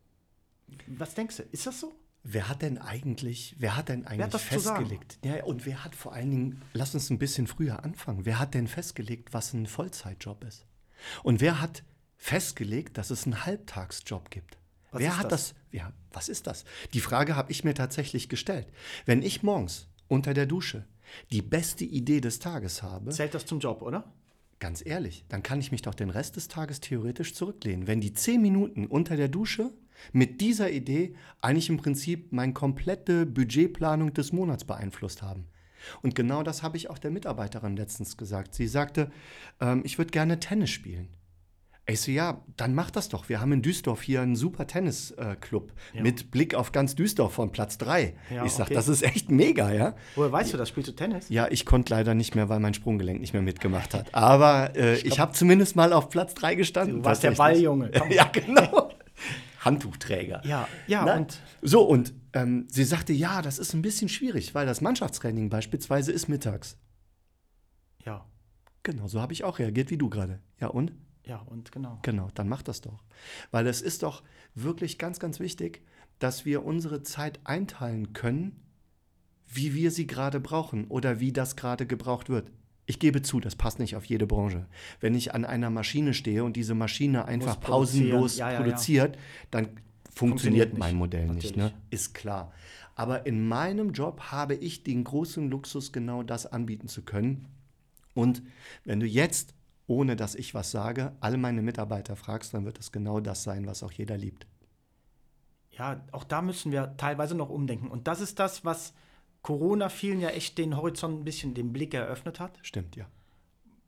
Was 0.87 1.15
denkst 1.15 1.39
du? 1.39 1.43
Ist 1.51 1.67
das 1.67 1.81
so? 1.81 1.93
Wer 2.25 2.49
hat 2.49 2.63
denn 2.63 2.79
eigentlich, 2.79 3.55
wer 3.59 3.77
hat 3.77 3.89
denn 3.89 4.07
eigentlich 4.07 4.35
hat 4.35 4.41
festgelegt? 4.41 5.19
Ja, 5.25 5.45
und 5.45 5.67
wer 5.67 5.85
hat 5.85 5.95
vor 5.95 6.13
allen 6.13 6.31
Dingen, 6.31 6.63
lass 6.73 6.95
uns 6.95 7.11
ein 7.11 7.19
bisschen 7.19 7.47
früher 7.47 7.85
anfangen. 7.85 8.27
Wer 8.27 8.39
hat 8.39 8.55
denn 8.55 8.69
festgelegt, 8.69 9.33
was 9.33 9.55
ein 9.55 9.67
Vollzeitjob 9.67 10.45
ist? 10.45 10.67
Und 11.23 11.41
wer 11.41 11.61
hat 11.61 11.85
festgelegt, 12.17 12.99
dass 12.99 13.11
es 13.11 13.25
einen 13.25 13.47
Halbtagsjob 13.47 14.31
gibt? 14.31 14.59
Was 14.91 15.01
wer 15.01 15.17
hat 15.17 15.33
das? 15.33 15.51
das? 15.51 15.55
Ja, 15.71 15.93
was 16.13 16.29
ist 16.29 16.47
das? 16.47 16.65
Die 16.93 17.01
Frage 17.01 17.37
habe 17.37 17.53
ich 17.53 17.65
mir 17.65 17.75
tatsächlich 17.75 18.29
gestellt. 18.29 18.67
Wenn 19.07 19.23
ich 19.23 19.43
morgens 19.43 19.89
unter 20.09 20.35
der 20.35 20.47
Dusche 20.47 20.87
die 21.31 21.43
beste 21.43 21.85
Idee 21.85 22.21
des 22.21 22.39
Tages 22.39 22.83
habe, 22.83 23.11
Zählt 23.11 23.35
das 23.35 23.47
zum 23.47 23.61
Job, 23.61 23.83
oder? 23.83 24.13
Ganz 24.61 24.85
ehrlich, 24.85 25.25
dann 25.29 25.43
kann 25.43 25.61
ich 25.61 25.71
mich 25.71 25.83
doch 25.83 25.95
den 25.95 26.11
Rest 26.11 26.37
des 26.37 26.49
Tages 26.49 26.81
theoretisch 26.81 27.35
zurücklehnen. 27.35 27.87
Wenn 27.87 28.01
die 28.01 28.13
zehn 28.13 28.43
Minuten 28.43 28.87
unter 28.87 29.17
der 29.17 29.29
Dusche 29.29 29.73
mit 30.13 30.41
dieser 30.41 30.71
Idee 30.71 31.15
eigentlich 31.41 31.69
im 31.69 31.77
Prinzip 31.77 32.33
meine 32.33 32.53
komplette 32.53 33.27
Budgetplanung 33.27 34.15
des 34.15 34.33
Monats 34.33 34.65
beeinflusst 34.65 35.23
haben. 35.23 35.47
Und 36.03 36.15
genau 36.15 36.43
das 36.43 36.63
habe 36.63 36.77
ich 36.77 36.91
auch 36.91 36.99
der 36.99 37.13
Mitarbeiterin 37.13 37.77
letztens 37.77 38.17
gesagt. 38.17 38.55
Sie 38.55 38.67
sagte, 38.67 39.11
ähm, 39.61 39.83
ich 39.85 39.99
würde 39.99 40.11
gerne 40.11 40.41
Tennis 40.41 40.71
spielen. 40.71 41.09
Ich 41.91 42.03
so, 42.03 42.11
ja, 42.11 42.43
dann 42.59 42.75
mach 42.75 42.91
das 42.91 43.09
doch. 43.09 43.31
Wir 43.31 43.41
haben 43.41 43.51
in 43.53 43.63
Düsseldorf 43.63 44.03
hier 44.03 44.21
einen 44.21 44.37
super 44.37 44.67
Tennisclub 44.67 45.73
Ja. 45.95 46.03
mit 46.03 46.31
Blick 46.31 46.55
auf 46.55 46.71
ganz 46.71 46.95
Düsseldorf 46.95 47.33
von 47.33 47.51
Platz 47.51 47.79
3. 47.79 48.15
Ja, 48.31 48.45
ich 48.45 48.53
sage, 48.53 48.65
okay. 48.67 48.75
das 48.75 48.89
ist 48.89 49.03
echt 49.03 49.31
mega, 49.31 49.73
ja. 49.73 49.95
Woher 50.15 50.31
weißt 50.31 50.53
du 50.53 50.59
das? 50.59 50.69
Spielst 50.69 50.91
du 50.91 50.93
Tennis? 50.95 51.31
Ja, 51.31 51.49
ich 51.51 51.65
konnte 51.65 51.95
leider 51.95 52.13
nicht 52.15 52.35
mehr, 52.35 52.51
weil 52.51 52.61
mein 52.61 52.75
Sprunggelenk 52.75 53.21
nicht 53.21 53.33
mehr 53.33 53.41
mitgemacht 53.41 53.95
hat. 53.95 54.15
Aber 54.15 54.77
äh, 54.77 54.99
ich, 54.99 55.19
habe 55.19 55.33
zumindest 55.33 55.77
mal 55.77 55.95
auf 55.95 56.11
Platz 56.11 56.35
3 56.35 56.57
gestanden. 56.57 56.99
Du 56.99 57.05
warst 57.05 57.23
der. 57.23 57.31
Balljunge. 57.31 57.91
Ja, 58.11 58.25
genau. 58.25 58.91
Handtuchträger. 59.61 60.43
Ja, 60.45 60.69
ja, 60.87 61.05
Na? 61.07 61.17
und 61.17 61.41
So, 61.63 61.83
und 61.83 62.13
ähm, 62.35 62.67
sie 62.71 62.85
sagte, 62.85 63.13
ja, 63.15 63.41
das 63.43 63.59
ist 63.59 63.73
ein 63.75 63.83
bisschen 63.83 64.09
schwierig, 64.11 64.55
weil 64.55 64.67
das 64.67 64.81
Mannschaftstraining 64.83 65.49
beispielsweise 65.49 66.13
ist 66.13 66.29
mittags. 66.29 66.77
ja, 68.05 68.27
Genau, 68.83 69.09
so 69.09 69.21
habe 69.21 69.33
ich 69.33 69.45
auch 69.45 69.59
reagiert 69.59 69.91
wie 69.91 69.99
du 69.99 70.09
gerade. 70.09 70.41
Ja, 70.61 70.69
und? 70.69 70.93
Ja, 71.29 71.39
und 71.39 71.71
genau. 71.73 71.99
Genau, 72.03 72.29
dann 72.35 72.49
mach 72.49 72.63
das 72.63 72.81
doch. 72.81 73.05
Weil 73.51 73.67
es 73.67 73.83
ist 73.83 74.03
doch 74.03 74.23
wirklich 74.55 74.99
ganz, 74.99 75.21
ganz 75.21 75.39
wichtig, 75.41 75.83
dass 76.19 76.45
wir 76.45 76.65
unsere 76.65 77.03
Zeit 77.03 77.39
einteilen 77.45 78.13
können, 78.15 78.61
wie 79.47 79.75
wir 79.75 79.91
sie 79.91 80.07
gerade 80.07 80.41
brauchen 80.41 80.87
oder 80.87 81.21
wie 81.21 81.33
das 81.33 81.55
gerade 81.55 81.87
gebraucht 81.87 82.29
wird. 82.29 82.51
Ich 82.87 82.99
gebe 82.99 83.21
zu, 83.21 83.39
das 83.41 83.55
passt 83.55 83.79
nicht 83.79 83.97
auf 83.97 84.07
jede 84.07 84.27
Branche. 84.27 84.67
Wenn 85.01 85.15
ich 85.15 85.35
an 85.35 85.45
einer 85.45 85.69
Maschine 85.69 86.15
stehe 86.15 86.43
und 86.43 86.57
diese 86.57 86.75
Maschine 86.75 87.27
einfach 87.27 87.61
pausenlos 87.61 88.39
Ja, 88.39 88.49
ja, 88.49 88.55
ja. 88.55 88.63
produziert, 88.63 89.19
dann 89.51 89.67
funktioniert, 89.67 90.71
Funktioniert 90.71 90.79
mein 90.79 90.97
Modell 90.97 91.29
nicht. 91.29 91.57
Ne? 91.57 91.73
Ist 91.91 92.15
klar. 92.15 92.53
Aber 92.95 93.27
in 93.27 93.47
meinem 93.47 93.93
Job 93.93 94.21
habe 94.33 94.55
ich 94.55 94.83
den 94.83 95.05
großen 95.05 95.51
Luxus, 95.51 95.93
genau 95.93 96.23
das 96.23 96.47
anbieten 96.47 96.89
zu 96.89 97.03
können. 97.03 97.47
Und 98.15 98.43
wenn 98.85 98.99
du 98.99 99.07
jetzt, 99.07 99.55
ohne 99.89 100.15
dass 100.15 100.37
ich 100.37 100.55
was 100.55 100.71
sage, 100.71 101.17
alle 101.19 101.39
meine 101.39 101.63
Mitarbeiter 101.63 102.15
fragst, 102.15 102.55
dann 102.55 102.65
wird 102.65 102.79
es 102.79 102.93
genau 102.93 103.19
das 103.19 103.43
sein, 103.43 103.67
was 103.67 103.83
auch 103.83 103.91
jeder 103.91 104.17
liebt. 104.17 104.47
Ja, 105.73 106.05
auch 106.13 106.25
da 106.25 106.43
müssen 106.43 106.71
wir 106.71 106.97
teilweise 106.97 107.35
noch 107.35 107.49
umdenken. 107.49 107.89
Und 107.89 108.07
das 108.07 108.21
ist 108.21 108.39
das, 108.39 108.65
was 108.65 108.93
Corona 109.43 109.89
vielen 109.89 110.21
ja 110.21 110.29
echt 110.29 110.59
den 110.59 110.77
Horizont 110.77 111.21
ein 111.21 111.25
bisschen 111.25 111.55
den 111.55 111.73
Blick 111.73 111.95
eröffnet 111.95 112.39
hat, 112.39 112.59
Stimmt, 112.63 112.97
ja. 112.97 113.07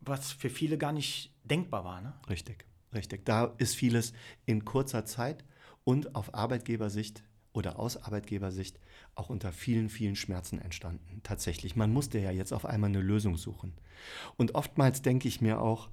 was 0.00 0.32
für 0.32 0.48
viele 0.48 0.78
gar 0.78 0.92
nicht 0.92 1.34
denkbar 1.44 1.84
war. 1.84 2.00
Ne? 2.00 2.14
Richtig, 2.28 2.64
richtig. 2.94 3.26
Da 3.26 3.54
ist 3.58 3.74
vieles 3.74 4.14
in 4.46 4.64
kurzer 4.64 5.04
Zeit 5.04 5.44
und 5.84 6.14
auf 6.14 6.34
Arbeitgebersicht 6.34 7.24
oder 7.52 7.78
aus 7.78 7.96
Arbeitgebersicht 7.96 8.78
auch 9.14 9.28
unter 9.28 9.52
vielen, 9.52 9.88
vielen 9.88 10.16
Schmerzen 10.16 10.58
entstanden. 10.58 11.20
Tatsächlich. 11.22 11.76
Man 11.76 11.92
musste 11.92 12.18
ja 12.18 12.30
jetzt 12.30 12.52
auf 12.52 12.64
einmal 12.64 12.90
eine 12.90 13.00
Lösung 13.00 13.36
suchen. 13.36 13.74
Und 14.36 14.54
oftmals 14.54 15.02
denke 15.02 15.28
ich 15.28 15.40
mir 15.40 15.60
auch, 15.60 15.88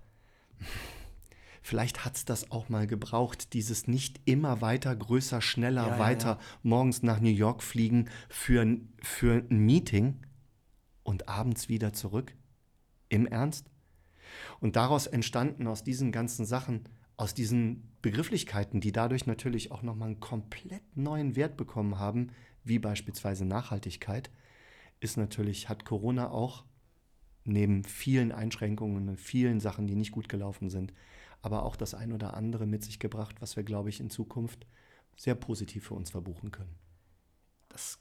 vielleicht 1.61 2.05
hat 2.05 2.15
es 2.15 2.25
das 2.25 2.51
auch 2.51 2.69
mal 2.69 2.87
gebraucht, 2.87 3.53
dieses 3.53 3.87
nicht 3.87 4.21
immer 4.25 4.61
weiter, 4.61 4.95
größer, 4.95 5.41
schneller, 5.41 5.87
Ja, 5.87 5.93
ja, 5.93 5.99
weiter, 5.99 6.29
ja. 6.29 6.39
morgens 6.63 7.03
nach 7.03 7.19
New 7.19 7.29
York 7.29 7.63
fliegen 7.63 8.09
für, 8.29 8.77
für 9.01 9.43
ein 9.49 9.59
Meeting 9.59 10.21
und 11.03 11.27
abends 11.27 11.69
wieder 11.69 11.93
zurück. 11.93 12.35
Im 13.09 13.25
Ernst? 13.25 13.71
Und 14.59 14.75
daraus 14.75 15.07
entstanden 15.07 15.67
aus 15.67 15.83
diesen 15.83 16.11
ganzen 16.11 16.45
Sachen, 16.45 16.83
aus 17.17 17.33
diesen 17.33 17.91
Begrifflichkeiten, 18.01 18.79
die 18.79 18.91
dadurch 18.91 19.25
natürlich 19.25 19.71
auch 19.71 19.81
nochmal 19.81 20.09
einen 20.09 20.19
komplett 20.19 20.83
neuen 20.95 21.35
Wert 21.35 21.57
bekommen 21.57 21.99
haben, 21.99 22.29
wie 22.63 22.79
beispielsweise 22.79 23.43
Nachhaltigkeit, 23.43 24.29
ist 24.99 25.17
natürlich, 25.17 25.67
hat 25.67 25.83
Corona 25.83 26.29
auch 26.29 26.63
neben 27.43 27.83
vielen 27.83 28.31
Einschränkungen 28.31 29.09
und 29.09 29.19
vielen 29.19 29.59
Sachen, 29.59 29.87
die 29.87 29.95
nicht 29.95 30.11
gut 30.11 30.29
gelaufen 30.29 30.69
sind, 30.69 30.93
aber 31.41 31.63
auch 31.63 31.75
das 31.75 31.93
ein 31.93 32.11
oder 32.11 32.35
andere 32.35 32.65
mit 32.65 32.83
sich 32.83 32.99
gebracht, 32.99 33.41
was 33.41 33.55
wir, 33.55 33.63
glaube 33.63 33.89
ich, 33.89 33.99
in 33.99 34.09
Zukunft 34.09 34.67
sehr 35.15 35.35
positiv 35.35 35.87
für 35.87 35.93
uns 35.95 36.11
verbuchen 36.11 36.51
können. 36.51 36.75
Das, 37.69 37.99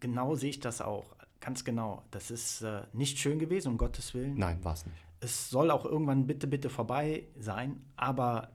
genau 0.00 0.34
sehe 0.34 0.50
ich 0.50 0.60
das 0.60 0.80
auch. 0.80 1.16
Ganz 1.40 1.64
genau. 1.64 2.02
Das 2.10 2.30
ist 2.30 2.62
äh, 2.62 2.82
nicht 2.92 3.18
schön 3.18 3.38
gewesen, 3.38 3.68
um 3.68 3.78
Gottes 3.78 4.14
Willen. 4.14 4.36
Nein, 4.38 4.64
war 4.64 4.74
es 4.74 4.86
nicht. 4.86 4.96
Es 5.24 5.50
soll 5.50 5.70
auch 5.70 5.84
irgendwann 5.84 6.26
bitte, 6.26 6.46
bitte 6.46 6.68
vorbei 6.70 7.24
sein. 7.38 7.82
Aber 7.96 8.50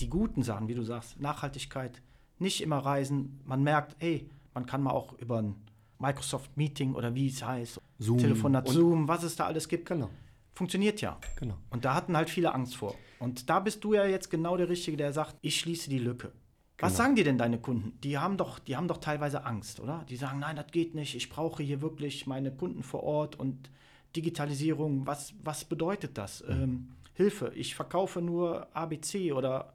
die 0.00 0.08
guten 0.08 0.42
Sachen, 0.42 0.68
wie 0.68 0.74
du 0.74 0.82
sagst, 0.82 1.20
Nachhaltigkeit, 1.20 2.02
nicht 2.38 2.62
immer 2.62 2.78
reisen. 2.78 3.40
Man 3.44 3.62
merkt, 3.62 3.96
hey, 3.98 4.28
man 4.54 4.66
kann 4.66 4.82
mal 4.82 4.90
auch 4.92 5.12
über 5.18 5.40
ein 5.42 5.54
Microsoft 5.98 6.56
Meeting 6.56 6.94
oder 6.94 7.14
wie 7.14 7.28
es 7.28 7.44
heißt, 7.44 7.80
Zoom 7.98 8.18
Telefonat, 8.18 8.68
Zoom, 8.68 9.06
was 9.08 9.22
es 9.22 9.36
da 9.36 9.46
alles 9.46 9.68
gibt, 9.68 9.86
Genau, 9.86 10.10
funktioniert 10.52 11.00
ja. 11.00 11.18
genau. 11.36 11.56
Und 11.70 11.84
da 11.84 11.94
hatten 11.94 12.16
halt 12.16 12.28
viele 12.28 12.52
Angst 12.52 12.76
vor. 12.76 12.94
Und 13.20 13.48
da 13.48 13.60
bist 13.60 13.84
du 13.84 13.94
ja 13.94 14.04
jetzt 14.04 14.30
genau 14.30 14.56
der 14.56 14.68
Richtige, 14.68 14.96
der 14.96 15.12
sagt, 15.12 15.36
ich 15.40 15.58
schließe 15.60 15.88
die 15.88 15.98
Lücke. 15.98 16.32
Was 16.78 16.92
Genau. 16.92 17.04
sagen 17.04 17.16
dir 17.16 17.24
denn 17.24 17.38
deine 17.38 17.58
Kunden? 17.60 17.98
Die 18.02 18.18
haben 18.18 18.36
doch, 18.36 18.58
die 18.58 18.76
haben 18.76 18.88
doch 18.88 18.98
teilweise 18.98 19.44
Angst, 19.46 19.78
oder? 19.78 20.04
Die 20.08 20.16
sagen, 20.16 20.40
nein, 20.40 20.56
das 20.56 20.66
geht 20.72 20.94
nicht. 20.94 21.14
Ich 21.14 21.28
brauche 21.30 21.62
hier 21.62 21.80
wirklich 21.80 22.26
meine 22.26 22.50
Kunden 22.50 22.82
vor 22.82 23.04
Ort 23.04 23.36
und 23.38 23.70
Digitalisierung. 24.16 25.06
Was, 25.06 25.34
was 25.42 25.64
bedeutet 25.64 26.18
das? 26.18 26.42
Mhm. 26.42 26.62
Ähm, 26.62 26.88
Hilfe, 27.14 27.52
ich 27.54 27.74
verkaufe 27.74 28.20
nur 28.20 28.74
ABC 28.76 29.32
oder 29.32 29.74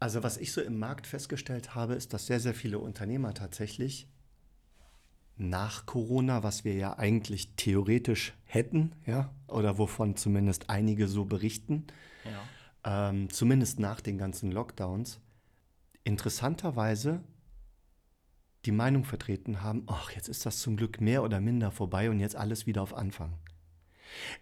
Also 0.00 0.22
was 0.22 0.38
ich 0.38 0.52
so 0.52 0.60
im 0.60 0.78
Markt 0.78 1.06
festgestellt 1.06 1.74
habe, 1.74 1.94
ist, 1.94 2.12
dass 2.12 2.26
sehr, 2.26 2.40
sehr 2.40 2.54
viele 2.54 2.78
Unternehmer 2.78 3.34
tatsächlich 3.34 4.08
nach 5.36 5.86
Corona, 5.86 6.42
was 6.42 6.64
wir 6.64 6.74
ja 6.74 6.98
eigentlich 6.98 7.54
theoretisch 7.56 8.34
hätten, 8.44 8.92
ja, 9.06 9.30
oder 9.46 9.78
wovon 9.78 10.16
zumindest 10.16 10.68
einige 10.68 11.06
so 11.06 11.24
berichten, 11.24 11.86
ja. 12.84 13.10
ähm, 13.10 13.30
zumindest 13.30 13.78
nach 13.78 14.00
den 14.00 14.18
ganzen 14.18 14.50
Lockdowns, 14.50 15.20
interessanterweise 16.02 17.22
die 18.64 18.72
Meinung 18.72 19.04
vertreten 19.04 19.62
haben, 19.62 19.84
ach, 19.86 20.10
jetzt 20.12 20.28
ist 20.28 20.44
das 20.46 20.58
zum 20.58 20.76
Glück 20.76 21.00
mehr 21.00 21.22
oder 21.22 21.40
minder 21.40 21.70
vorbei 21.70 22.10
und 22.10 22.20
jetzt 22.20 22.36
alles 22.36 22.66
wieder 22.66 22.82
auf 22.82 22.94
Anfang. 22.94 23.34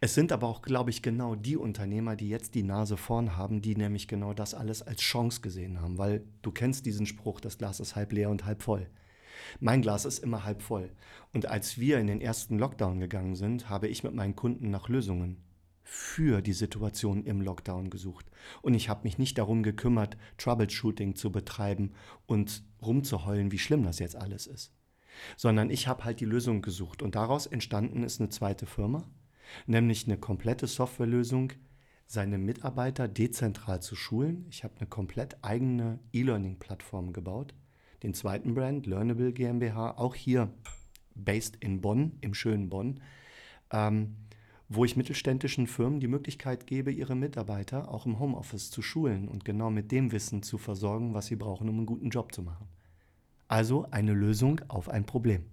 Es 0.01 0.15
sind 0.15 0.33
aber 0.33 0.47
auch, 0.47 0.63
glaube 0.63 0.91
ich, 0.91 1.03
genau 1.03 1.35
die 1.35 1.57
Unternehmer, 1.57 2.17
die 2.17 2.29
jetzt 2.29 2.55
die 2.55 2.63
Nase 2.63 2.97
vorn 2.97 3.37
haben, 3.37 3.63
die 3.63 3.77
nämlich 3.77 4.09
genau 4.09 4.33
das 4.33 4.55
alles 4.55 4.83
als 4.83 5.01
Chance 5.01 5.41
gesehen 5.41 5.81
haben, 5.81 5.99
weil 5.99 6.25
du 6.43 6.53
kennst 6.53 6.87
diesen 6.87 7.07
Spruch, 7.07 7.41
das 7.41 7.59
Glas 7.59 7.81
ist 7.81 7.97
halb 7.97 8.13
leer 8.13 8.31
und 8.31 8.45
halb 8.45 8.63
voll. 8.63 8.89
Mein 9.61 9.83
Glas 9.83 10.05
ist 10.05 10.21
immer 10.21 10.45
halb 10.45 10.63
voll. 10.63 10.91
Und 11.33 11.47
als 11.47 11.79
wir 11.79 11.99
in 11.99 12.07
den 12.07 12.21
ersten 12.21 12.59
Lockdown 12.59 13.01
gegangen 13.01 13.37
sind, 13.37 13.69
habe 13.69 13.89
ich 13.89 14.03
mit 14.03 14.15
meinen 14.15 14.37
Kunden 14.37 14.71
nach 14.71 14.89
Lösungen 14.89 15.43
für 15.89 16.43
die 16.43 16.53
Situation 16.53 17.25
im 17.25 17.41
Lockdown 17.41 17.91
gesucht. 17.91 18.27
Und 18.61 18.75
ich 18.75 18.89
habe 18.89 19.05
mich 19.05 19.19
nicht 19.19 19.39
darum 19.39 19.63
gekümmert, 19.63 20.17
Troubleshooting 20.37 21.15
zu 21.15 21.31
betreiben 21.31 21.93
und 22.27 22.65
rumzuheulen, 22.83 23.53
wie 23.53 23.61
schlimm 23.61 23.85
das 23.85 24.01
jetzt 24.01 24.17
alles 24.17 24.49
ist. 24.49 24.73
Sondern 25.37 25.71
ich 25.71 25.87
habe 25.87 26.05
halt 26.05 26.19
die 26.19 26.25
Lösung 26.25 26.61
gesucht. 26.61 27.03
Und 27.03 27.15
daraus 27.15 27.47
entstanden 27.47 28.03
ist 28.03 28.21
eine 28.21 28.31
zweite 28.31 28.67
Firma, 28.67 29.09
nämlich 29.67 30.07
eine 30.07 30.19
komplette 30.19 30.67
Softwarelösung, 30.67 31.53
seine 32.09 32.37
Mitarbeiter 32.37 33.07
dezentral 33.07 33.81
zu 33.81 33.95
schulen. 33.95 34.45
Ich 34.51 34.65
habe 34.65 34.75
eine 34.79 34.89
komplett 34.89 35.37
eigene 35.43 36.01
E-Learning-Plattform 36.13 37.13
gebaut. 37.13 37.55
Den 38.03 38.13
zweiten 38.13 38.55
Brand, 38.55 38.87
Learnable 38.87 39.33
GmbH, 39.33 39.93
auch 39.99 40.17
hier 40.17 40.53
based 41.15 41.57
in 41.61 41.81
Bonn, 41.81 42.19
im 42.23 42.35
schönen 42.35 42.69
Bonn, 42.71 43.01
ähm, 43.71 44.17
wo 44.69 44.85
ich 44.85 44.97
mittelständischen 44.97 45.67
Firmen 45.67 46.01
die 46.01 46.09
Möglichkeit 46.09 46.67
gebe, 46.67 46.91
ihre 46.91 47.15
Mitarbeiter 47.15 47.89
auch 47.91 48.07
im 48.07 48.19
Homeoffice 48.19 48.71
zu 48.71 48.83
schulen 48.83 49.29
und 49.29 49.45
genau 49.45 49.71
mit 49.71 49.93
dem 49.93 50.11
Wissen 50.13 50.43
zu 50.43 50.59
versorgen, 50.59 51.15
was 51.15 51.27
sie 51.27 51.37
brauchen, 51.37 51.69
um 51.69 51.77
einen 51.77 51.87
guten 51.87 52.11
Job 52.11 52.33
zu 52.35 52.43
machen. 52.43 52.67
Also 53.49 53.87
eine 53.91 54.13
Lösung 54.13 54.61
auf 54.69 54.89
ein 54.89 55.07
Problem. 55.07 55.45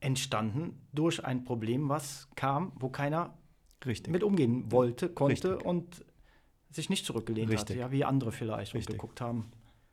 entstanden 0.00 0.80
durch 0.92 1.24
ein 1.24 1.44
Problem, 1.44 1.88
was 1.88 2.28
kam, 2.36 2.72
wo 2.76 2.90
keiner 2.90 3.38
Richtig. 3.86 4.12
mit 4.12 4.22
umgehen 4.22 4.70
wollte, 4.70 5.08
konnte 5.08 5.52
Richtig. 5.54 5.66
und 5.66 6.04
sich 6.70 6.90
nicht 6.90 7.06
zurückgelehnt 7.06 7.50
Richtig. 7.50 7.76
hat, 7.76 7.80
ja, 7.80 7.90
wie 7.90 8.04
andere 8.04 8.30
vielleicht 8.30 8.74
Richtig. 8.74 8.96
geguckt 8.96 9.20
haben. 9.20 9.50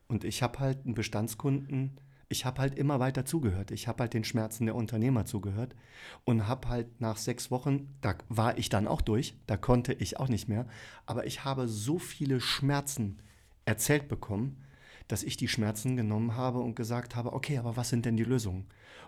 Und 0.08 0.26
ich 0.26 0.44
habe 0.44 0.60
halt 0.60 0.86
einen 0.86 0.96
Bestandskunden, 0.96 1.98
ich 2.32 2.46
habe 2.46 2.62
halt 2.62 2.76
immer 2.76 3.00
weiter 3.00 3.26
zugehört. 3.26 3.72
Ich 3.72 3.88
habe 3.88 4.04
halt 4.04 4.14
den 4.14 4.24
Schmerzen 4.24 4.66
der 4.66 4.76
Unternehmer 4.76 5.26
zugehört 5.26 5.76
und 6.24 6.48
habe 6.48 6.70
halt 6.70 7.02
nach 7.02 7.18
sechs 7.18 7.52
Wochen, 7.52 7.94
da 8.02 8.16
war 8.30 8.58
ich 8.58 8.70
dann 8.70 8.88
auch 8.88 9.02
durch, 9.02 9.36
da 9.48 9.58
konnte 9.58 9.94
ich 9.94 10.20
auch 10.20 10.30
nicht 10.30 10.48
mehr, 10.48 10.68
aber 11.06 11.26
ich 11.26 11.44
habe 11.44 11.68
so 11.68 12.00
viele 12.00 12.40
Schmerzen 12.40 13.20
erzählt 13.66 14.08
bekommen, 14.08 14.64
dass 15.08 15.24
ich 15.24 15.36
die 15.36 15.50
Schmerzen 15.50 15.98
genommen 15.98 16.36
habe 16.36 16.60
und 16.60 16.76
gesagt 16.76 17.16
habe, 17.16 17.34
okay, 17.34 17.58
aber 17.58 17.76
was 17.76 17.90
sind 17.90 18.06
denn 18.06 18.16
die 18.16 18.24
Lösungen? 18.24 18.66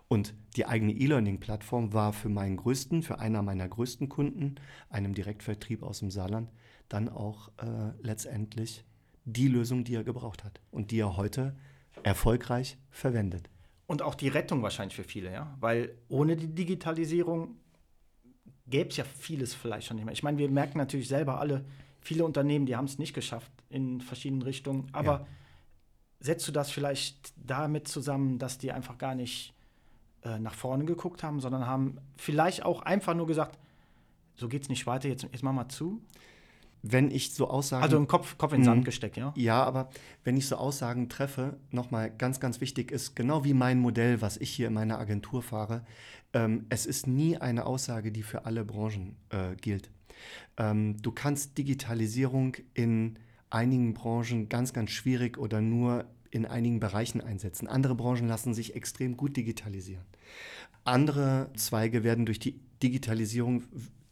Und 0.10 0.34
die 0.58 0.66
eigene 0.66 0.92
E-Learning-Plattform 0.92 1.94
war 1.94 2.12
für 2.12 2.30
meinen 2.30 2.58
größten, 2.58 3.04
für 3.04 3.20
einer 3.20 3.42
meiner 3.42 3.70
größten 3.70 4.10
Kunden, 4.10 4.56
einem 4.90 5.14
Direktvertrieb 5.14 5.82
aus 5.82 6.00
dem 6.00 6.12
Saarland, 6.12 6.50
dann 6.90 7.08
auch 7.08 7.48
äh, 7.58 7.94
letztendlich 8.02 8.84
die 9.24 9.48
Lösung, 9.48 9.86
die 9.86 9.96
er 9.96 10.04
gebraucht 10.04 10.44
hat 10.44 10.60
und 10.72 10.92
die 10.92 11.00
er 11.00 11.16
heute 11.16 11.56
erfolgreich 12.04 12.78
verwendet. 12.90 13.50
Und 13.86 14.02
auch 14.02 14.16
die 14.16 14.28
Rettung 14.30 14.64
wahrscheinlich 14.64 14.96
für 14.96 15.04
viele, 15.04 15.32
ja. 15.32 15.56
Weil 15.60 15.96
ohne 16.10 16.36
die 16.36 16.48
Digitalisierung 16.48 17.58
gäbe 18.66 18.90
es 18.90 18.98
ja 18.98 19.04
vieles 19.04 19.54
vielleicht 19.54 19.88
schon 19.88 19.98
nicht 19.98 20.06
mehr. 20.06 20.14
Ich 20.14 20.24
meine, 20.24 20.38
wir 20.38 20.50
merken 20.50 20.78
natürlich 20.78 21.08
selber 21.08 21.40
alle, 21.40 21.66
viele 22.02 22.26
Unternehmen, 22.26 22.66
die 22.66 22.76
haben 22.76 22.86
es 22.86 22.98
nicht 22.98 23.14
geschafft 23.14 23.52
in 23.70 24.02
verschiedenen 24.02 24.42
Richtungen. 24.42 24.88
Aber 24.94 25.20
Ja. 25.22 25.28
setzt 26.20 26.48
du 26.48 26.52
das 26.52 26.72
vielleicht 26.72 27.34
damit 27.36 27.88
zusammen, 27.88 28.40
dass 28.40 28.58
die 28.58 28.72
einfach 28.72 28.98
gar 28.98 29.16
nicht 29.16 29.54
äh, 30.24 30.40
nach 30.40 30.54
vorne 30.54 30.86
geguckt 30.86 31.22
haben, 31.22 31.42
sondern 31.42 31.68
haben 31.68 31.98
vielleicht 32.16 32.64
auch 32.64 32.82
einfach 32.82 33.14
nur 33.14 33.28
gesagt, 33.28 33.60
so 34.36 34.48
geht 34.48 34.64
es 34.64 34.70
nicht 34.70 34.88
weiter, 34.88 35.10
jetzt, 35.10 35.24
jetzt 35.24 35.44
machen 35.44 35.58
wir 35.58 35.70
zu? 35.70 36.02
Wenn 36.84 37.10
ich 37.10 37.34
so 37.34 37.50
Aussagen. 37.50 37.82
Also 37.82 37.98
im 37.98 38.08
Kopf, 38.08 38.38
Kopf 38.38 38.52
in 38.52 38.60
den 38.60 38.66
Sand 38.66 38.86
gesteckt, 38.86 39.16
ja? 39.16 39.34
Ja, 39.36 39.64
aber 39.64 39.90
wenn 40.24 40.36
ich 40.36 40.48
so 40.48 40.58
Aussagen 40.58 41.10
treffe, 41.10 41.58
nochmal 41.72 42.12
ganz, 42.12 42.42
ganz 42.42 42.62
wichtig 42.62 42.92
ist, 42.92 43.16
genau 43.16 43.46
wie 43.46 43.54
mein 43.54 43.80
Modell, 43.80 44.22
was 44.22 44.38
ich 44.38 44.52
hier 44.52 44.68
in 44.68 44.74
meiner 44.74 45.00
Agentur 45.00 45.42
fahre, 45.42 45.86
ähm, 46.34 46.66
es 46.70 46.86
ist 46.86 47.08
nie 47.08 47.38
eine 47.38 47.66
Aussage, 47.66 48.12
die 48.12 48.22
für 48.22 48.46
alle 48.46 48.66
Branchen 48.66 49.16
äh, 49.30 49.56
gilt. 49.56 49.90
Ähm, 50.58 51.02
du 51.02 51.12
kannst 51.12 51.58
Digitalisierung 51.58 52.58
in 52.74 53.18
einigen 53.50 53.94
Branchen 53.94 54.50
ganz, 54.50 54.74
ganz 54.74 54.92
schwierig 54.92 55.38
oder 55.38 55.62
nur 55.62 56.06
in 56.32 56.46
einigen 56.46 56.80
Bereichen 56.80 57.22
einsetzen. 57.22 57.68
Andere 57.68 57.96
Branchen 57.96 58.28
lassen 58.28 58.54
sich 58.54 58.76
extrem 58.76 59.16
gut 59.16 59.38
digitalisieren. 59.38 60.04
Andere 60.84 61.50
Zweige 61.56 62.04
werden 62.04 62.26
durch 62.26 62.40
die 62.40 62.60
Digitalisierung 62.82 63.64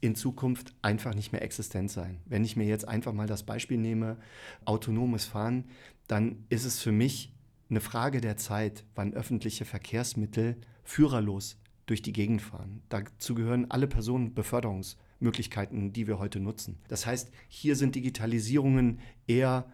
in 0.01 0.15
Zukunft 0.15 0.73
einfach 0.81 1.13
nicht 1.13 1.31
mehr 1.31 1.43
existent 1.43 1.91
sein. 1.91 2.19
Wenn 2.25 2.43
ich 2.43 2.55
mir 2.55 2.65
jetzt 2.65 2.87
einfach 2.87 3.13
mal 3.13 3.27
das 3.27 3.43
Beispiel 3.43 3.77
nehme, 3.77 4.17
autonomes 4.65 5.25
Fahren, 5.25 5.65
dann 6.07 6.43
ist 6.49 6.65
es 6.65 6.81
für 6.81 6.91
mich 6.91 7.33
eine 7.69 7.79
Frage 7.79 8.19
der 8.19 8.35
Zeit, 8.35 8.83
wann 8.95 9.13
öffentliche 9.13 9.63
Verkehrsmittel 9.63 10.57
führerlos 10.83 11.57
durch 11.85 12.01
die 12.01 12.13
Gegend 12.13 12.41
fahren. 12.41 12.81
Dazu 12.89 13.35
gehören 13.35 13.69
alle 13.69 13.87
Personenbeförderungsmöglichkeiten, 13.87 15.93
die 15.93 16.07
wir 16.07 16.19
heute 16.19 16.39
nutzen. 16.39 16.79
Das 16.87 17.05
heißt, 17.05 17.31
hier 17.47 17.75
sind 17.75 17.95
Digitalisierungen 17.95 18.99
eher 19.27 19.71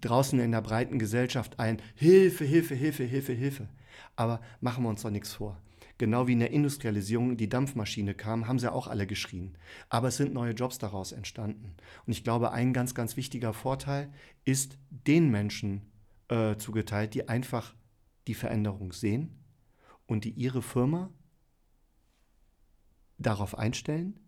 draußen 0.00 0.38
in 0.38 0.52
der 0.52 0.62
breiten 0.62 0.98
Gesellschaft 0.98 1.58
ein 1.58 1.82
Hilfe, 1.94 2.44
Hilfe, 2.44 2.74
Hilfe, 2.74 3.04
Hilfe, 3.04 3.32
Hilfe. 3.32 3.68
Aber 4.16 4.40
machen 4.60 4.84
wir 4.84 4.90
uns 4.90 5.02
doch 5.02 5.10
nichts 5.10 5.34
vor. 5.34 5.60
Genau 5.98 6.28
wie 6.28 6.32
in 6.32 6.38
der 6.38 6.52
Industrialisierung 6.52 7.36
die 7.36 7.48
Dampfmaschine 7.48 8.14
kam, 8.14 8.46
haben 8.46 8.60
sie 8.60 8.72
auch 8.72 8.86
alle 8.86 9.06
geschrien. 9.06 9.58
Aber 9.88 10.08
es 10.08 10.16
sind 10.16 10.32
neue 10.32 10.52
Jobs 10.52 10.78
daraus 10.78 11.10
entstanden. 11.10 11.74
Und 12.06 12.12
ich 12.12 12.22
glaube, 12.22 12.52
ein 12.52 12.72
ganz, 12.72 12.94
ganz 12.94 13.16
wichtiger 13.16 13.52
Vorteil 13.52 14.12
ist 14.44 14.78
den 14.90 15.30
Menschen 15.30 15.82
äh, 16.28 16.56
zugeteilt, 16.56 17.14
die 17.14 17.28
einfach 17.28 17.74
die 18.28 18.34
Veränderung 18.34 18.92
sehen 18.92 19.38
und 20.06 20.24
die 20.24 20.30
ihre 20.30 20.62
Firma 20.62 21.10
darauf 23.18 23.58
einstellen 23.58 24.20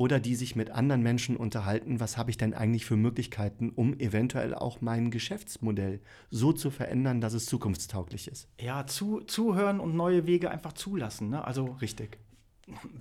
oder 0.00 0.18
die 0.18 0.34
sich 0.34 0.56
mit 0.56 0.70
anderen 0.70 1.02
Menschen 1.02 1.36
unterhalten, 1.36 2.00
was 2.00 2.16
habe 2.16 2.30
ich 2.30 2.38
denn 2.38 2.54
eigentlich 2.54 2.86
für 2.86 2.96
Möglichkeiten, 2.96 3.68
um 3.68 4.00
eventuell 4.00 4.54
auch 4.54 4.80
mein 4.80 5.10
Geschäftsmodell 5.10 6.00
so 6.30 6.54
zu 6.54 6.70
verändern, 6.70 7.20
dass 7.20 7.34
es 7.34 7.44
zukunftstauglich 7.44 8.26
ist. 8.26 8.48
Ja, 8.58 8.86
zu, 8.86 9.20
zuhören 9.20 9.78
und 9.78 9.94
neue 9.94 10.26
Wege 10.26 10.50
einfach 10.50 10.72
zulassen. 10.72 11.28
Ne? 11.28 11.44
Also 11.44 11.76
Richtig. 11.82 12.16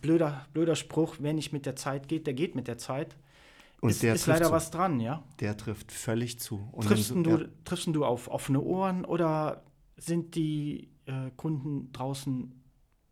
Blöder, 0.02 0.46
blöder 0.52 0.76
Spruch, 0.76 1.16
wer 1.20 1.32
nicht 1.32 1.54
mit 1.54 1.66
der 1.66 1.78
Zeit 1.78 2.10
geht, 2.10 2.28
der 2.28 2.34
geht 2.34 2.56
mit 2.56 2.68
der 2.68 2.78
Zeit. 2.78 3.16
Und 3.80 3.92
ist, 3.92 4.04
der 4.04 4.16
ist 4.16 4.28
leider 4.28 4.48
zu. 4.48 4.52
was 4.52 4.70
dran, 4.70 5.00
ja. 5.00 5.24
Der 5.40 5.56
trifft 5.56 5.94
völlig 5.94 6.38
zu. 6.42 6.68
Und 6.74 6.88
Triffst 6.88 7.12
dann 7.12 7.24
du, 7.24 7.30
ja. 7.30 7.48
triffst 7.64 7.88
du 7.88 8.04
auf 8.04 8.28
offene 8.28 8.60
Ohren 8.60 9.06
oder 9.06 9.64
sind 9.96 10.36
die 10.36 10.90
äh, 11.06 11.32
Kunden 11.38 11.94
draußen 11.94 12.62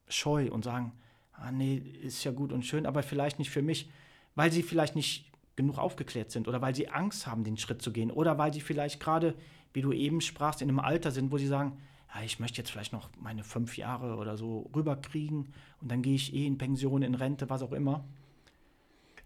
scheu 0.10 0.52
und 0.52 0.65
sagen, 0.65 0.91
ah 1.38 1.52
nee, 1.52 1.82
ist 2.02 2.23
ja 2.23 2.32
gut 2.32 2.52
und 2.52 2.65
schön, 2.65 2.86
aber 2.86 3.04
vielleicht 3.04 3.39
nicht 3.39 3.50
für 3.50 3.62
mich, 3.62 3.89
weil 4.36 4.52
sie 4.52 4.63
vielleicht 4.63 4.95
nicht 4.95 5.32
genug 5.56 5.78
aufgeklärt 5.78 6.32
sind 6.32 6.47
oder 6.47 6.62
weil 6.62 6.76
sie 6.76 6.89
Angst 6.89 7.28
haben, 7.28 7.43
den 7.43 7.58
Schritt 7.58 7.82
zu 7.82 7.91
gehen 7.91 8.12
oder 8.12 8.38
weil 8.38 8.54
sie 8.54 8.62
vielleicht 8.62 9.00
gerade, 9.00 9.36
wie 9.73 9.82
du 9.82 9.91
eben 9.91 10.21
sprachst, 10.21 10.62
in 10.62 10.69
einem 10.69 10.80
Alter 10.80 11.12
sind, 11.12 11.32
wo 11.32 11.38
sie 11.38 11.47
sagen, 11.47 11.78
ja, 12.13 12.21
ich 12.21 12.39
möchte 12.39 12.60
jetzt 12.60 12.71
vielleicht 12.71 12.93
noch 12.93 13.10
meine 13.19 13.43
fünf 13.43 13.78
Jahre 13.78 14.15
oder 14.15 14.38
so 14.38 14.69
rüberkriegen 14.76 15.54
und 15.82 15.91
dann 15.91 16.02
gehe 16.02 16.15
ich 16.15 16.34
eh 16.34 16.45
in 16.45 16.58
Pension, 16.58 17.02
in 17.02 17.15
Rente, 17.15 17.50
was 17.50 17.62
auch 17.62 17.73
immer. 17.73 18.06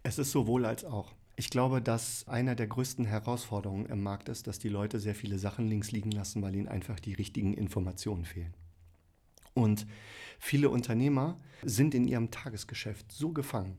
Es 0.04 0.18
ist 0.18 0.32
sowohl 0.32 0.66
als 0.66 0.84
auch. 0.84 1.12
Ich 1.36 1.50
glaube, 1.50 1.82
dass 1.82 2.28
einer 2.28 2.56
der 2.56 2.68
größten 2.68 3.06
Herausforderungen 3.06 3.86
im 3.86 4.02
Markt 4.02 4.30
ist, 4.30 4.48
dass 4.48 4.60
die 4.60 4.70
Leute 4.70 5.00
sehr 5.00 5.16
viele 5.16 5.38
Sachen 5.38 5.68
links 5.68 5.92
liegen 5.92 6.12
lassen, 6.12 6.42
weil 6.42 6.56
ihnen 6.56 6.68
einfach 6.68 7.00
die 7.00 7.14
richtigen 7.14 7.54
Informationen 7.54 8.26
fehlen. 8.26 8.54
Und 9.54 9.86
viele 10.40 10.70
Unternehmer 10.70 11.40
sind 11.64 11.94
in 11.94 12.08
ihrem 12.08 12.32
Tagesgeschäft 12.32 13.12
so 13.12 13.32
gefangen, 13.32 13.78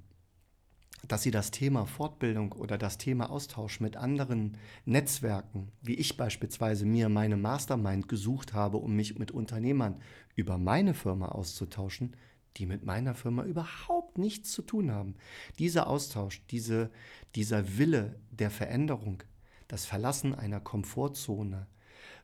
dass 1.09 1.23
sie 1.23 1.31
das 1.31 1.51
Thema 1.51 1.87
Fortbildung 1.87 2.53
oder 2.53 2.79
das 2.79 2.99
Thema 2.99 3.31
Austausch 3.31 3.81
mit 3.81 3.97
anderen 3.97 4.57
Netzwerken, 4.85 5.73
wie 5.83 5.95
ich 5.95 6.17
beispielsweise 6.17 6.87
mir 6.87 7.09
meine 7.09 7.37
Mastermind 7.37 8.09
gesucht 8.09 8.53
habe, 8.53 8.77
um 8.77 8.95
mich 8.95 9.19
mit 9.19 9.31
Unternehmern 9.33 10.01
über 10.37 10.59
meine 10.59 10.95
Firma 10.95 11.29
auszutauschen, 11.29 12.17
die 12.57 12.67
mit 12.67 12.85
meiner 12.85 13.15
Firma 13.15 13.45
überhaupt 13.45 14.19
nichts 14.19 14.53
zu 14.53 14.63
tun 14.63 14.93
haben. 14.93 15.15
Dieser 15.59 15.87
Austausch, 15.87 16.43
diese, 16.51 16.91
dieser 17.35 17.79
Wille 17.79 18.21
der 18.31 18.51
Veränderung, 18.51 19.23
das 19.69 19.87
Verlassen 19.87 20.35
einer 20.35 20.61
Komfortzone, 20.61 21.67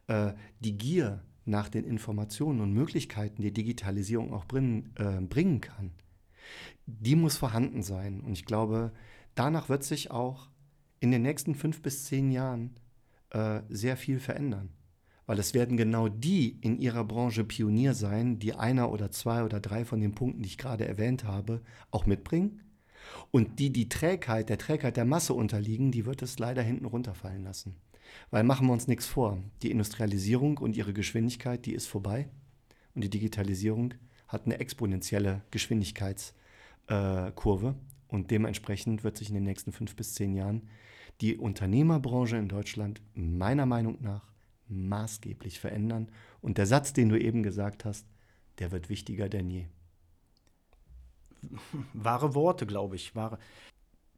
äh, 0.07 0.35
die 0.61 0.77
Gier 0.77 1.23
nach 1.49 1.69
den 1.69 1.85
Informationen 1.85 2.61
und 2.61 2.73
Möglichkeiten, 2.73 3.43
die 3.43 3.53
Digitalisierung 3.53 4.33
auch 4.33 4.45
bringen, 4.45 4.93
äh, 4.97 5.21
bringen 5.21 5.61
kann, 5.61 5.91
die 6.87 7.17
muss 7.17 7.37
vorhanden 7.37 7.83
sein. 7.83 8.21
Und 8.21 8.33
ich 8.33 8.45
glaube, 8.45 8.93
danach 9.35 9.69
wird 9.69 9.85
sich 9.85 10.11
auch 10.11 10.49
in 11.01 11.11
den 11.11 11.23
nächsten 11.23 11.55
fünf 11.55 11.83
bis 11.83 12.05
zehn 12.05 12.31
Jahren 12.31 12.77
äh, 13.31 13.61
sehr 13.69 13.97
viel 13.97 14.21
verändern. 14.21 14.71
Weil 15.27 15.39
es 15.39 15.53
werden 15.53 15.77
genau 15.77 16.09
die 16.09 16.59
in 16.63 16.79
ihrer 16.79 17.05
Branche 17.05 17.45
Pionier 17.45 17.93
sein, 17.93 18.39
die 18.39 18.55
einer 18.55 18.91
oder 18.91 19.11
zwei 19.11 19.45
oder 19.45 19.61
drei 19.61 19.85
von 19.85 20.01
den 20.01 20.15
Punkten, 20.15 20.43
die 20.43 20.49
ich 20.49 20.59
gerade 20.59 20.89
erwähnt 20.89 21.25
habe, 21.25 21.61
auch 21.91 22.07
mitbringen. 22.07 22.63
Und 23.31 23.59
die, 23.59 23.71
die 23.71 23.89
Trägheit, 23.89 24.49
der 24.49 24.59
Trägheit 24.59 24.97
der 24.97 25.05
Masse 25.05 25.35
unterliegen, 25.35 25.93
die 25.93 26.07
wird 26.07 26.23
es 26.23 26.39
leider 26.39 26.63
hinten 26.63 26.87
runterfallen 26.87 27.45
lassen. 27.45 27.77
Weil 28.31 28.45
machen 28.45 28.67
wir 28.67 28.73
uns 28.73 28.89
nichts 28.89 29.07
vor. 29.07 29.39
Die 29.63 29.71
Industrialisierung 29.71 30.59
und 30.59 30.77
ihre 30.77 30.93
Geschwindigkeit, 30.93 31.65
die 31.67 31.75
ist 31.75 31.87
vorbei. 31.87 32.29
Und 32.95 33.05
die 33.05 33.11
Digitalisierung 33.11 33.95
hat 34.27 34.47
eine 34.47 34.59
exponentielle 34.61 35.43
Geschwindigkeitskurve. 35.51 37.75
und 38.09 38.31
dementsprechend 38.31 39.05
wird 39.05 39.19
sich 39.19 39.29
in 39.29 39.35
den 39.35 39.45
nächsten 39.45 39.73
fünf 39.73 39.95
bis 39.95 40.15
zehn 40.15 40.35
Jahren 40.35 40.69
die 41.21 41.37
Unternehmerbranche 41.37 42.37
in 42.37 42.49
Deutschland 42.49 43.03
meiner 43.15 43.67
Meinung 43.67 43.99
nach 44.01 44.33
maßgeblich 44.69 45.61
verändern. 45.61 46.11
Und 46.41 46.59
der 46.59 46.67
Satz, 46.67 46.93
den 46.93 47.09
du 47.09 47.21
eben 47.21 47.43
gesagt 47.43 47.85
hast, 47.85 48.07
der 48.59 48.73
wird 48.73 48.89
wichtiger 48.89 49.29
denn 49.29 49.51
je. 49.51 49.67
wahre 51.93 52.35
Worte, 52.35 52.67
glaube 52.67 52.97
ich. 52.97 53.15
Wahre. 53.15 53.39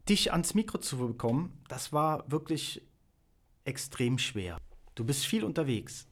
Dich 0.09 0.33
ans 0.33 0.55
Mikro 0.55 0.79
zu 0.79 0.99
bekommen, 0.99 1.59
das 1.69 1.93
war 1.93 2.31
wirklich 2.31 2.83
extrem 3.65 4.19
schwer. 4.19 4.59
Du 4.95 5.05
bist 5.05 5.25
viel 5.27 5.45
unterwegs. 5.45 6.07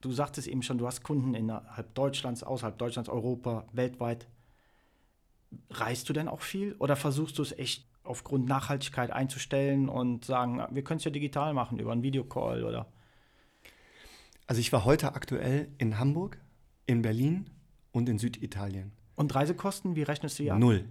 Du 0.00 0.12
sagtest 0.12 0.48
eben 0.48 0.62
schon, 0.62 0.78
du 0.78 0.86
hast 0.86 1.02
Kunden 1.02 1.34
innerhalb 1.34 1.94
Deutschlands, 1.94 2.42
außerhalb 2.42 2.78
Deutschlands, 2.78 3.08
Europa, 3.10 3.66
weltweit. 3.72 4.28
Reist 5.70 6.08
du 6.08 6.12
denn 6.12 6.28
auch 6.28 6.40
viel 6.40 6.74
oder 6.78 6.96
versuchst 6.96 7.36
du 7.38 7.42
es 7.42 7.52
echt 7.52 7.86
aufgrund 8.02 8.46
Nachhaltigkeit 8.46 9.10
einzustellen 9.10 9.88
und 9.88 10.24
sagen, 10.24 10.62
wir 10.70 10.82
können 10.82 10.98
es 10.98 11.04
ja 11.04 11.10
digital 11.10 11.52
machen 11.52 11.78
über 11.78 11.92
einen 11.92 12.02
Videocall 12.02 12.64
oder 12.64 12.86
Also 14.46 14.60
ich 14.60 14.72
war 14.72 14.84
heute 14.84 15.14
aktuell 15.14 15.68
in 15.78 15.98
Hamburg, 15.98 16.38
in 16.86 17.02
Berlin 17.02 17.50
und 17.92 18.08
in 18.08 18.18
Süditalien. 18.18 18.92
und 19.16 19.34
Reisekosten, 19.34 19.96
wie 19.96 20.02
rechnest 20.02 20.38
du 20.38 20.50
ab? 20.50 20.58
Null. 20.58 20.88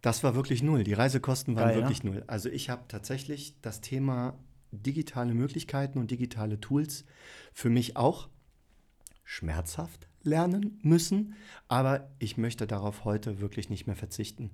Das 0.00 0.24
war 0.24 0.34
wirklich 0.34 0.62
null. 0.62 0.82
Die 0.84 0.92
Reisekosten 0.94 1.56
waren 1.56 1.68
Geil, 1.68 1.76
wirklich 1.76 2.04
null. 2.04 2.24
Also 2.26 2.48
ich 2.48 2.70
habe 2.70 2.84
tatsächlich 2.88 3.60
das 3.60 3.80
Thema 3.80 4.38
digitale 4.70 5.34
Möglichkeiten 5.34 5.98
und 5.98 6.10
digitale 6.10 6.60
Tools 6.60 7.04
für 7.52 7.70
mich 7.70 7.96
auch 7.96 8.28
schmerzhaft 9.24 10.08
lernen 10.22 10.78
müssen, 10.82 11.34
aber 11.68 12.10
ich 12.18 12.36
möchte 12.36 12.66
darauf 12.66 13.04
heute 13.04 13.40
wirklich 13.40 13.70
nicht 13.70 13.86
mehr 13.86 13.96
verzichten. 13.96 14.50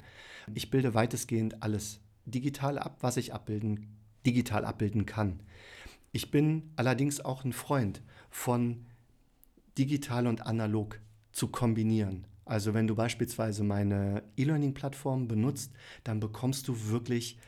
Ich 0.54 0.70
bilde 0.70 0.94
weitestgehend 0.94 1.62
alles 1.62 2.00
digital 2.26 2.78
ab, 2.78 2.98
was 3.00 3.16
ich 3.16 3.34
abbilden, 3.34 3.96
digital 4.24 4.64
abbilden 4.64 5.06
kann. 5.06 5.40
Ich 6.12 6.30
bin 6.30 6.70
allerdings 6.76 7.20
auch 7.20 7.44
ein 7.44 7.52
Freund 7.52 8.02
von 8.30 8.84
digital 9.78 10.26
und 10.26 10.46
analog 10.46 11.00
zu 11.32 11.48
kombinieren. 11.48 12.26
Also 12.44 12.74
wenn 12.74 12.86
du 12.86 12.94
beispielsweise 12.94 13.64
meine 13.64 14.22
E-Learning-Plattform 14.36 15.28
benutzt, 15.28 15.72
dann 16.04 16.20
bekommst 16.20 16.68
du 16.68 16.88
wirklich 16.88 17.38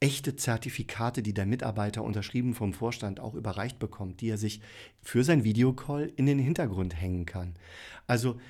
echte 0.00 0.36
Zertifikate, 0.36 1.22
die 1.22 1.34
der 1.34 1.46
Mitarbeiter 1.46 2.04
unterschrieben 2.04 2.54
vom 2.54 2.72
Vorstand 2.72 3.20
auch 3.20 3.34
überreicht 3.34 3.78
bekommt, 3.78 4.20
die 4.20 4.28
er 4.28 4.38
sich 4.38 4.60
für 5.02 5.24
sein 5.24 5.44
Videocall 5.44 6.12
in 6.16 6.26
den 6.26 6.38
Hintergrund 6.38 7.00
hängen 7.00 7.26
kann. 7.26 7.54
Also 8.06 8.40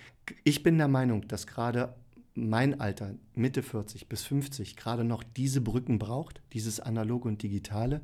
ich 0.45 0.63
bin 0.63 0.77
der 0.77 0.89
Meinung, 0.89 1.27
dass 1.27 1.47
gerade 1.47 1.95
mein 2.35 2.81
Alter, 2.81 3.15
Mitte 3.35 3.63
40 3.63 4.09
bis 4.09 4.23
50, 4.25 4.77
gerade 4.77 5.05
noch 5.05 5.23
diese 5.23 5.61
Brücken 5.61 5.99
braucht, 5.99 6.41
dieses 6.53 6.81
Analoge 6.81 7.29
und 7.29 7.43
Digitale. 7.43 8.03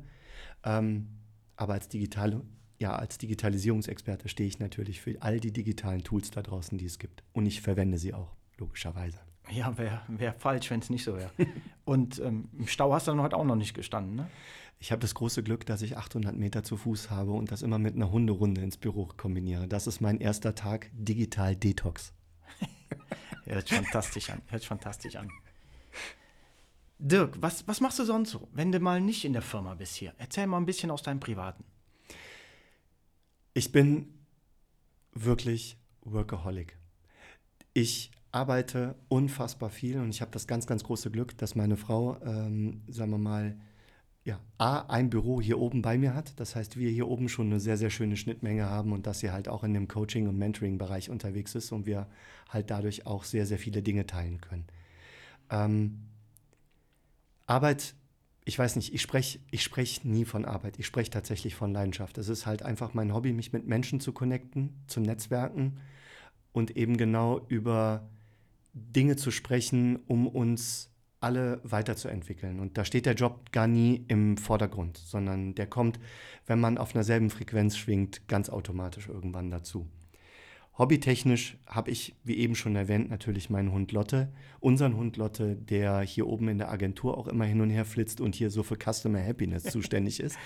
Ähm, 0.63 1.07
aber 1.55 1.73
als 1.73 1.87
digitale, 1.87 2.41
ja, 2.79 2.95
als 2.95 3.17
Digitalisierungsexperte 3.17 4.27
stehe 4.27 4.49
ich 4.49 4.59
natürlich 4.59 4.99
für 5.01 5.21
all 5.21 5.39
die 5.39 5.53
digitalen 5.53 6.03
Tools 6.03 6.31
da 6.31 6.41
draußen, 6.41 6.77
die 6.77 6.85
es 6.85 6.99
gibt. 6.99 7.23
Und 7.31 7.45
ich 7.45 7.61
verwende 7.61 7.97
sie 7.97 8.13
auch, 8.13 8.35
logischerweise. 8.57 9.19
Ja, 9.51 9.77
wäre 9.77 10.01
wär 10.07 10.33
falsch, 10.33 10.71
wenn 10.71 10.79
es 10.79 10.89
nicht 10.89 11.03
so 11.03 11.15
wäre. 11.15 11.31
Und 11.85 12.19
ähm, 12.19 12.49
im 12.57 12.67
Stau 12.67 12.93
hast 12.93 13.07
du 13.07 13.11
dann 13.11 13.21
heute 13.21 13.37
auch 13.37 13.43
noch 13.43 13.55
nicht 13.55 13.73
gestanden, 13.73 14.15
ne? 14.15 14.29
Ich 14.79 14.91
habe 14.91 14.99
das 14.99 15.15
große 15.15 15.41
Glück, 15.41 15.65
dass 15.65 15.81
ich 15.81 15.97
800 15.97 16.35
Meter 16.35 16.63
zu 16.63 16.75
Fuß 16.75 17.09
habe 17.09 17.31
und 17.31 17.51
das 17.51 17.61
immer 17.61 17.79
mit 17.79 17.95
einer 17.95 18.11
Hunderunde 18.11 18.61
ins 18.61 18.75
Büro 18.75 19.09
kombiniere. 19.17 19.67
Das 19.67 19.87
ist 19.87 20.01
mein 20.01 20.19
erster 20.19 20.53
Tag 20.53 20.91
digital 20.93 21.55
Detox. 21.55 22.13
Hört 23.45 23.67
sich 23.67 23.77
fantastisch 23.77 24.29
an. 24.29 24.41
Hört 24.47 24.65
fantastisch 24.65 25.15
an. 25.15 25.29
Dirk, 26.99 27.41
was, 27.41 27.67
was 27.67 27.81
machst 27.81 27.99
du 27.99 28.03
sonst 28.03 28.31
so, 28.31 28.47
wenn 28.51 28.71
du 28.71 28.79
mal 28.79 29.01
nicht 29.01 29.25
in 29.25 29.33
der 29.33 29.41
Firma 29.41 29.75
bist 29.75 29.95
hier? 29.95 30.13
Erzähl 30.17 30.45
mal 30.45 30.57
ein 30.57 30.65
bisschen 30.65 30.91
aus 30.91 31.03
deinem 31.03 31.19
Privaten. 31.19 31.63
Ich 33.53 33.71
bin 33.71 34.13
wirklich 35.13 35.77
Workaholic. 36.01 36.77
Ich 37.73 38.11
arbeite 38.35 38.95
unfassbar 39.07 39.69
viel 39.69 39.97
und 39.97 40.09
ich 40.09 40.19
habe 40.19 40.31
das 40.31 40.45
ganz, 40.45 40.67
ganz 40.67 40.83
große 40.83 41.09
Glück, 41.09 41.37
dass 41.37 41.55
meine 41.55 41.77
Frau, 41.77 42.21
ähm, 42.21 42.81
sagen 42.89 43.11
wir 43.11 43.17
mal, 43.17 43.55
ja, 44.25 44.41
A, 44.57 44.81
ein 44.89 45.09
Büro 45.09 45.39
hier 45.39 45.57
oben 45.57 45.81
bei 45.81 45.97
mir 45.97 46.13
hat. 46.13 46.37
Das 46.37 46.53
heißt, 46.53 46.77
wir 46.77 46.89
hier 46.89 47.07
oben 47.07 47.29
schon 47.29 47.45
eine 47.45 47.61
sehr, 47.61 47.77
sehr 47.77 47.89
schöne 47.89 48.17
Schnittmenge 48.17 48.69
haben 48.69 48.91
und 48.91 49.07
dass 49.07 49.19
sie 49.19 49.31
halt 49.31 49.47
auch 49.47 49.63
in 49.63 49.73
dem 49.73 49.87
Coaching- 49.87 50.27
und 50.27 50.37
Mentoring-Bereich 50.37 51.09
unterwegs 51.09 51.55
ist 51.55 51.71
und 51.71 51.85
wir 51.85 52.07
halt 52.49 52.69
dadurch 52.71 53.05
auch 53.05 53.23
sehr, 53.23 53.45
sehr 53.45 53.57
viele 53.57 53.81
Dinge 53.81 54.05
teilen 54.05 54.41
können. 54.41 54.65
Ähm, 55.49 56.01
Arbeit, 57.45 57.95
ich 58.43 58.59
weiß 58.59 58.75
nicht, 58.75 58.93
ich 58.93 59.01
spreche 59.01 59.39
ich 59.49 59.63
sprech 59.63 60.03
nie 60.03 60.25
von 60.25 60.43
Arbeit. 60.43 60.77
Ich 60.77 60.87
spreche 60.87 61.11
tatsächlich 61.11 61.55
von 61.55 61.71
Leidenschaft. 61.71 62.17
Es 62.17 62.27
ist 62.27 62.45
halt 62.45 62.63
einfach 62.63 62.93
mein 62.93 63.13
Hobby, 63.13 63.31
mich 63.31 63.53
mit 63.53 63.65
Menschen 63.65 64.01
zu 64.01 64.11
connecten, 64.11 64.83
zu 64.87 64.99
netzwerken 64.99 65.77
und 66.51 66.75
eben 66.75 66.97
genau 66.97 67.39
über 67.47 68.09
Dinge 68.75 69.15
zu 69.15 69.31
sprechen, 69.31 69.99
um 70.07 70.27
uns 70.27 70.91
alle 71.21 71.59
weiterzuentwickeln. 71.63 72.59
Und 72.59 72.77
da 72.77 72.85
steht 72.85 73.05
der 73.05 73.15
Job 73.15 73.51
gar 73.51 73.67
nie 73.67 74.05
im 74.09 74.37
Vordergrund, 74.37 74.97
sondern 74.97 75.55
der 75.55 75.65
kommt, 75.65 75.99
wenn 76.45 76.59
man 76.59 76.77
auf 76.77 76.93
einer 76.93 77.03
selben 77.03 77.29
Frequenz 77.29 77.77
schwingt, 77.77 78.27
ganz 78.27 78.49
automatisch 78.49 79.07
irgendwann 79.07 79.49
dazu. 79.49 79.87
Hobbytechnisch 80.77 81.57
habe 81.67 81.89
ich, 81.89 82.15
wie 82.25 82.35
eben 82.35 82.53
schon 82.53 82.75
erwähnt, 82.75 83.09
natürlich 83.09 83.49
meinen 83.49 83.71
Hund 83.71 83.93
Lotte. 83.93 84.33
Unseren 84.59 84.97
Hund 84.97 85.15
Lotte, 85.15 85.55
der 85.55 86.01
hier 86.01 86.27
oben 86.27 86.49
in 86.49 86.57
der 86.57 86.69
Agentur 86.69 87.17
auch 87.17 87.27
immer 87.27 87.45
hin 87.45 87.61
und 87.61 87.69
her 87.69 87.85
flitzt 87.85 88.19
und 88.19 88.35
hier 88.35 88.51
so 88.51 88.61
für 88.61 88.75
Customer 88.75 89.23
Happiness 89.23 89.63
zuständig 89.71 90.19
ist. 90.19 90.37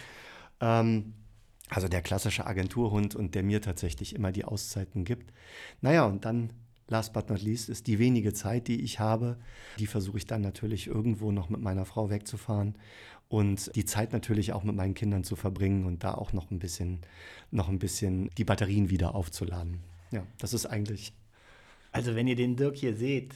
Ähm, 0.62 1.15
also 1.68 1.88
der 1.88 2.04
klassische 2.04 2.46
Agenturhund 2.46 3.15
und 3.15 3.34
der 3.34 3.44
mir 3.44 3.62
tatsächlich 3.62 4.15
immer 4.15 4.32
die 4.32 4.46
Auszeiten 4.46 5.04
gibt. 5.04 5.34
Naja, 5.82 6.06
und 6.06 6.26
dann 6.26 6.54
last 6.89 7.13
but 7.13 7.30
not 7.30 7.41
least, 7.41 7.69
ist 7.69 7.88
die 7.88 7.99
wenige 7.99 8.34
Zeit, 8.34 8.67
die 8.67 8.82
ich 8.82 8.99
habe. 8.99 9.38
Die 9.78 9.88
versuche 9.88 10.17
ich 10.17 10.25
dann 10.25 10.41
natürlich 10.41 10.88
irgendwo 10.88 11.32
noch 11.32 11.49
mit 11.49 11.62
meiner 11.62 11.86
Frau 11.86 12.10
wegzufahren 12.10 12.75
und 13.30 13.75
die 13.75 13.86
Zeit 13.86 14.12
natürlich 14.12 14.54
auch 14.54 14.63
mit 14.63 14.75
meinen 14.75 14.95
Kindern 14.95 15.23
zu 15.23 15.36
verbringen 15.36 15.86
und 15.86 16.04
da 16.04 16.15
auch 16.15 16.34
noch 16.34 16.49
ein 16.49 16.60
bisschen, 16.60 16.99
noch 17.52 17.69
ein 17.69 17.80
bisschen 17.80 18.30
die 18.38 18.43
Batterien 18.43 18.89
wieder 18.89 19.15
aufzuladen. 19.15 19.80
Ja, 20.12 20.25
das 20.39 20.54
ist 20.54 20.65
eigentlich. 20.65 21.13
Also, 21.91 22.15
wenn 22.15 22.28
ihr 22.28 22.36
den 22.36 22.56
Dirk 22.56 22.75
hier 22.75 22.95
seht, 22.95 23.36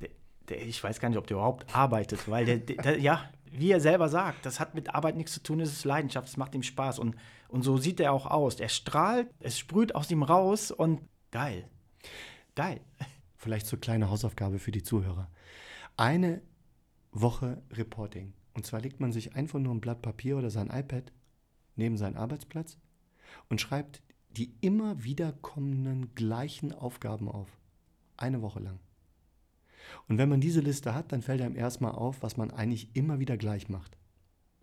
der, 0.00 0.08
der, 0.48 0.66
ich 0.66 0.82
weiß 0.82 1.00
gar 1.00 1.08
nicht, 1.08 1.18
ob 1.18 1.26
der 1.26 1.38
überhaupt 1.38 1.74
arbeitet, 1.74 2.28
weil 2.28 2.44
der, 2.44 2.58
der, 2.58 2.98
ja, 2.98 3.30
wie 3.50 3.70
er 3.70 3.80
selber 3.80 4.08
sagt, 4.10 4.44
das 4.44 4.60
hat 4.60 4.74
mit 4.74 4.94
Arbeit 4.94 5.16
nichts 5.16 5.32
zu 5.32 5.42
tun, 5.42 5.60
es 5.60 5.72
ist 5.72 5.84
Leidenschaft, 5.84 6.28
es 6.28 6.36
macht 6.36 6.54
ihm 6.54 6.62
Spaß 6.62 6.98
und, 6.98 7.16
und 7.48 7.62
so 7.62 7.78
sieht 7.78 8.00
er 8.00 8.12
auch 8.12 8.26
aus. 8.26 8.60
Er 8.60 8.68
strahlt, 8.68 9.28
es 9.40 9.58
sprüht 9.58 9.94
aus 9.94 10.10
ihm 10.10 10.22
raus 10.22 10.70
und 10.70 11.00
geil. 11.30 11.64
Geil. 12.54 12.80
Vielleicht 13.36 13.66
so 13.66 13.76
kleine 13.76 14.10
Hausaufgabe 14.10 14.58
für 14.58 14.72
die 14.72 14.82
Zuhörer. 14.82 15.30
Eine 15.96 16.42
Woche 17.12 17.62
Reporting. 17.72 18.32
Und 18.54 18.66
zwar 18.66 18.80
legt 18.80 19.00
man 19.00 19.12
sich 19.12 19.34
einfach 19.34 19.58
nur 19.58 19.74
ein 19.74 19.80
Blatt 19.80 20.02
Papier 20.02 20.38
oder 20.38 20.50
sein 20.50 20.70
iPad 20.70 21.12
neben 21.76 21.96
seinen 21.96 22.16
Arbeitsplatz 22.16 22.78
und 23.48 23.60
schreibt 23.60 24.02
die 24.30 24.54
immer 24.60 25.02
wiederkommenden 25.02 26.14
gleichen 26.14 26.72
Aufgaben 26.72 27.28
auf. 27.28 27.48
Eine 28.16 28.42
Woche 28.42 28.60
lang. 28.60 28.78
Und 30.08 30.18
wenn 30.18 30.28
man 30.28 30.40
diese 30.40 30.60
Liste 30.60 30.94
hat, 30.94 31.12
dann 31.12 31.22
fällt 31.22 31.40
einem 31.40 31.56
erstmal 31.56 31.92
auf, 31.92 32.22
was 32.22 32.36
man 32.36 32.50
eigentlich 32.50 32.94
immer 32.94 33.18
wieder 33.18 33.36
gleich 33.36 33.68
macht. 33.68 33.96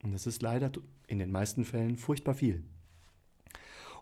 Und 0.04 0.12
das 0.12 0.28
ist 0.28 0.42
leider 0.42 0.72
in 1.08 1.20
den 1.20 1.32
meisten 1.32 1.66
Fällen 1.66 1.98
furchtbar 1.98 2.34
viel. 2.34 2.64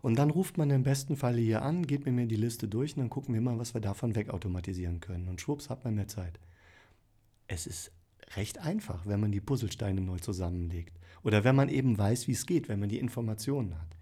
Und 0.01 0.17
dann 0.17 0.31
ruft 0.31 0.57
man 0.57 0.69
im 0.71 0.83
besten 0.83 1.15
Fall 1.15 1.37
hier 1.37 1.61
an, 1.61 1.85
geht 1.85 2.05
mir 2.05 2.25
die 2.25 2.35
Liste 2.35 2.67
durch 2.67 2.95
und 2.95 3.01
dann 3.01 3.09
gucken 3.09 3.33
wir 3.33 3.41
mal, 3.41 3.59
was 3.59 3.73
wir 3.73 3.81
davon 3.81 4.15
wegautomatisieren 4.15 4.99
können. 4.99 5.27
Und 5.27 5.41
schwupps 5.41 5.69
hat 5.69 5.83
man 5.83 5.95
mehr 5.95 6.07
Zeit. 6.07 6.39
Es 7.47 7.67
ist 7.67 7.91
recht 8.35 8.59
einfach, 8.59 9.05
wenn 9.05 9.19
man 9.19 9.31
die 9.31 9.41
Puzzlesteine 9.41 10.01
neu 10.01 10.17
zusammenlegt. 10.17 10.97
Oder 11.23 11.43
wenn 11.43 11.55
man 11.55 11.69
eben 11.69 11.97
weiß, 11.97 12.27
wie 12.27 12.31
es 12.31 12.45
geht, 12.45 12.67
wenn 12.67 12.79
man 12.79 12.89
die 12.89 12.99
Informationen 12.99 13.79
hat. 13.79 13.95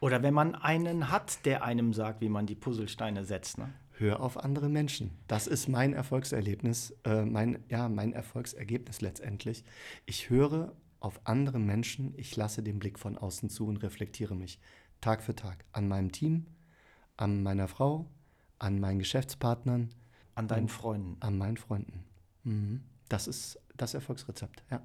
Oder 0.00 0.22
wenn 0.22 0.34
man 0.34 0.54
einen 0.54 1.10
hat, 1.10 1.44
der 1.46 1.64
einem 1.64 1.92
sagt, 1.92 2.20
wie 2.20 2.28
man 2.28 2.46
die 2.46 2.56
Puzzlesteine 2.56 3.24
setzt. 3.24 3.58
Ne? 3.58 3.72
Hör 3.92 4.20
auf 4.20 4.36
andere 4.36 4.68
Menschen. 4.68 5.12
Das 5.28 5.46
ist 5.46 5.68
mein 5.68 5.92
Erfolgserlebnis, 5.92 6.94
äh, 7.04 7.24
mein, 7.24 7.60
ja, 7.68 7.88
mein 7.88 8.12
Erfolgsergebnis 8.12 9.00
letztendlich. 9.00 9.64
Ich 10.04 10.30
höre 10.30 10.74
auf 10.98 11.20
andere 11.24 11.58
Menschen, 11.58 12.12
ich 12.16 12.34
lasse 12.34 12.62
den 12.62 12.78
Blick 12.78 12.98
von 12.98 13.16
außen 13.16 13.50
zu 13.50 13.66
und 13.66 13.76
reflektiere 13.78 14.34
mich. 14.34 14.58
Tag 15.04 15.22
für 15.22 15.36
Tag. 15.36 15.66
An 15.72 15.86
meinem 15.86 16.12
Team, 16.12 16.46
an 17.18 17.42
meiner 17.42 17.68
Frau, 17.68 18.08
an 18.58 18.80
meinen 18.80 18.98
Geschäftspartnern. 19.00 19.90
An 20.34 20.48
deinen 20.48 20.68
Freunden. 20.68 21.18
An 21.20 21.36
meinen 21.36 21.58
Freunden. 21.58 22.04
Mhm. 22.42 22.80
Das 23.10 23.26
ist 23.26 23.60
das 23.76 23.92
Erfolgsrezept, 23.92 24.64
ja. 24.70 24.80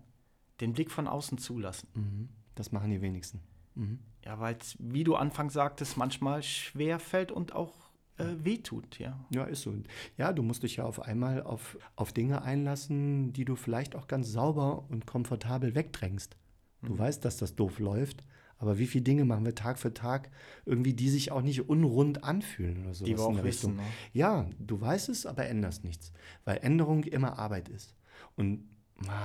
Den 0.60 0.73
Blick 0.73 0.91
von 0.91 1.08
außen 1.08 1.38
zulassen. 1.38 1.88
Mhm. 1.93 2.29
Das 2.55 2.73
machen 2.73 2.91
die 2.91 3.01
wenigsten. 3.01 3.39
Mhm. 3.75 3.99
Ja, 4.25 4.41
weil 4.41 4.58
es, 4.60 4.75
wie 4.77 5.05
du 5.05 5.15
anfangs 5.15 5.53
sagtest, 5.53 5.95
manchmal 5.95 6.43
schwer 6.43 6.99
fällt 6.99 7.32
und 7.32 7.55
auch 7.55 7.73
äh, 8.17 8.25
wehtut, 8.43 8.99
ja. 8.99 9.17
Ja, 9.34 9.45
ist 9.45 9.62
so. 9.62 9.73
Ja, 10.17 10.34
du 10.34 10.43
musst 10.43 10.63
dich 10.63 10.75
ja 10.75 10.84
auf 10.84 11.01
einmal 11.01 11.43
auf, 11.43 11.77
auf 11.95 12.12
Dinge 12.12 12.41
einlassen, 12.41 13.32
die 13.32 13.45
du 13.45 13.55
vielleicht 13.55 13.95
auch 13.95 14.08
ganz 14.08 14.34
sauber 14.34 14.84
und 14.89 15.05
komfortabel 15.05 15.75
wegdrängst. 15.75 16.36
Du 16.82 16.91
mhm. 16.91 16.99
weißt, 16.99 17.23
dass 17.23 17.38
das 17.38 17.55
doof 17.55 17.79
läuft, 17.79 18.25
aber 18.60 18.78
wie 18.78 18.88
viele 18.88 19.04
Dinge 19.04 19.26
machen 19.26 19.45
wir 19.45 19.56
Tag 19.56 19.80
für 19.80 19.93
Tag, 19.93 20.30
irgendwie, 20.65 20.93
die 20.93 21.10
sich 21.10 21.32
auch 21.32 21.41
nicht 21.41 21.69
unrund 21.69 22.26
anfühlen 22.26 22.84
oder 22.84 22.93
so. 22.93 23.06
Die 23.06 23.17
wir 23.17 23.24
auch 23.24 23.43
wissen. 23.43 23.78
Ne? 23.78 23.84
Ja, 24.13 24.50
du 24.60 24.80
weißt 24.80 25.08
es, 25.10 25.26
aber 25.26 25.48
änderst 25.48 25.86
nichts. 25.86 26.12
Weil 26.43 26.60
Änderung 26.62 27.06
immer 27.06 27.39
Arbeit 27.39 27.69
ist. 27.69 27.95
Und 28.36 28.65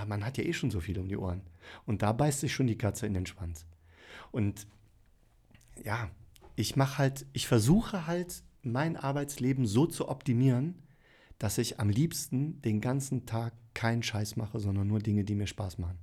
man 0.07 0.25
hat 0.25 0.39
ja 0.39 0.45
eh 0.45 0.53
schon 0.53 0.71
so 0.71 0.79
viel 0.79 1.01
um 1.01 1.09
die 1.09 1.17
Ohren. 1.17 1.43
Und 1.85 2.03
da 2.03 2.13
beißt 2.13 2.41
sich 2.41 2.55
schon 2.55 2.69
die 2.69 2.79
Katze 2.79 3.07
in 3.07 3.15
den 3.15 3.27
Schwanz. 3.27 3.67
Und 4.31 4.69
ja, 5.83 6.09
ich 6.55 6.77
mache 6.77 6.99
halt, 6.99 7.27
ich 7.33 7.49
versuche 7.49 8.07
halt, 8.07 8.45
mein 8.63 8.97
Arbeitsleben 8.97 9.67
so 9.67 9.85
zu 9.85 10.09
optimieren, 10.09 10.77
dass 11.39 11.59
ich 11.59 11.81
am 11.81 11.91
liebsten 11.91 12.63
den 12.63 12.81
ganzen 12.81 13.27
Tag 13.27 13.53
keinen 13.75 14.05
Scheiß 14.05 14.37
mache, 14.37 14.61
sondern 14.61 14.87
nur 14.87 15.01
Dinge, 15.01 15.25
die 15.25 15.35
mir 15.35 15.49
Spaß 15.49 15.79
machen. 15.79 15.99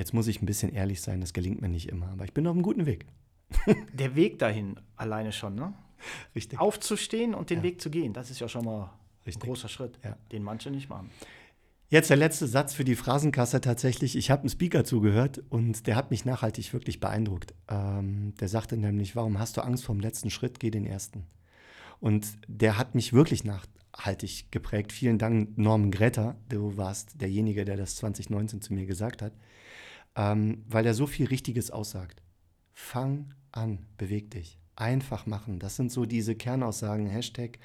Jetzt 0.00 0.14
muss 0.14 0.28
ich 0.28 0.40
ein 0.40 0.46
bisschen 0.46 0.72
ehrlich 0.72 1.02
sein, 1.02 1.20
das 1.20 1.34
gelingt 1.34 1.60
mir 1.60 1.68
nicht 1.68 1.90
immer, 1.90 2.08
aber 2.08 2.24
ich 2.24 2.32
bin 2.32 2.46
auf 2.46 2.54
einem 2.54 2.62
guten 2.62 2.86
Weg. 2.86 3.04
Der 3.92 4.16
Weg 4.16 4.38
dahin 4.38 4.80
alleine 4.96 5.30
schon, 5.30 5.54
ne? 5.54 5.74
Richtig. 6.34 6.58
Aufzustehen 6.58 7.34
und 7.34 7.50
den 7.50 7.58
ja. 7.58 7.64
Weg 7.64 7.82
zu 7.82 7.90
gehen, 7.90 8.14
das 8.14 8.30
ist 8.30 8.40
ja 8.40 8.48
schon 8.48 8.64
mal 8.64 8.90
Richtig. 9.26 9.42
ein 9.42 9.46
großer 9.46 9.68
Schritt, 9.68 9.98
ja. 10.02 10.16
den 10.32 10.42
manche 10.42 10.70
nicht 10.70 10.88
machen. 10.88 11.10
Jetzt 11.90 12.08
der 12.08 12.16
letzte 12.16 12.46
Satz 12.46 12.72
für 12.72 12.84
die 12.84 12.94
Phrasenkasse 12.94 13.60
tatsächlich. 13.60 14.16
Ich 14.16 14.30
habe 14.30 14.40
einen 14.40 14.48
Speaker 14.48 14.84
zugehört 14.84 15.42
und 15.50 15.86
der 15.86 15.96
hat 15.96 16.10
mich 16.10 16.24
nachhaltig 16.24 16.72
wirklich 16.72 16.98
beeindruckt. 16.98 17.52
Ähm, 17.68 18.32
der 18.40 18.48
sagte 18.48 18.78
nämlich, 18.78 19.16
warum 19.16 19.38
hast 19.38 19.58
du 19.58 19.60
Angst 19.60 19.84
vor 19.84 19.94
dem 19.94 20.00
letzten 20.00 20.30
Schritt? 20.30 20.60
Geh 20.60 20.70
den 20.70 20.86
ersten. 20.86 21.26
Und 22.00 22.26
der 22.48 22.78
hat 22.78 22.94
mich 22.94 23.12
wirklich 23.12 23.44
nachhaltig 23.44 24.50
geprägt. 24.50 24.92
Vielen 24.92 25.18
Dank, 25.18 25.58
Norman 25.58 25.90
Greta. 25.90 26.36
Du 26.48 26.78
warst 26.78 27.20
derjenige, 27.20 27.66
der 27.66 27.76
das 27.76 27.96
2019 27.96 28.62
zu 28.62 28.72
mir 28.72 28.86
gesagt 28.86 29.20
hat 29.20 29.34
ähm, 30.16 30.64
weil 30.68 30.86
er 30.86 30.94
so 30.94 31.06
viel 31.06 31.26
Richtiges 31.26 31.70
aussagt. 31.70 32.22
Fang 32.72 33.34
an, 33.52 33.86
beweg 33.96 34.30
dich. 34.30 34.58
Einfach 34.76 35.26
machen. 35.26 35.58
Das 35.58 35.76
sind 35.76 35.92
so 35.92 36.06
diese 36.06 36.34
Kernaussagen. 36.34 37.06
Hashtag 37.06 37.58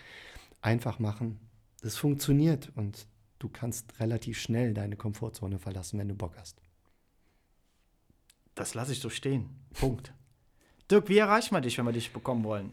einfach 0.61 0.99
machen. 0.99 1.39
Das 1.81 1.95
funktioniert 1.97 2.71
und 2.75 3.07
du 3.39 3.47
kannst 3.47 3.99
relativ 3.99 4.39
schnell 4.39 4.73
deine 4.73 4.95
Komfortzone 4.95 5.59
verlassen, 5.59 5.99
wenn 5.99 6.09
du 6.09 6.15
Bock 6.15 6.35
hast. 6.37 6.61
Das 8.55 8.73
lasse 8.73 8.93
ich 8.93 8.99
so 8.99 9.09
stehen. 9.09 9.49
Punkt. 9.73 10.13
Dirk, 10.89 11.09
wie 11.09 11.17
erreicht 11.17 11.51
man 11.51 11.61
dich, 11.61 11.77
wenn 11.77 11.85
wir 11.85 11.93
dich 11.93 12.11
bekommen 12.13 12.43
wollen? 12.43 12.71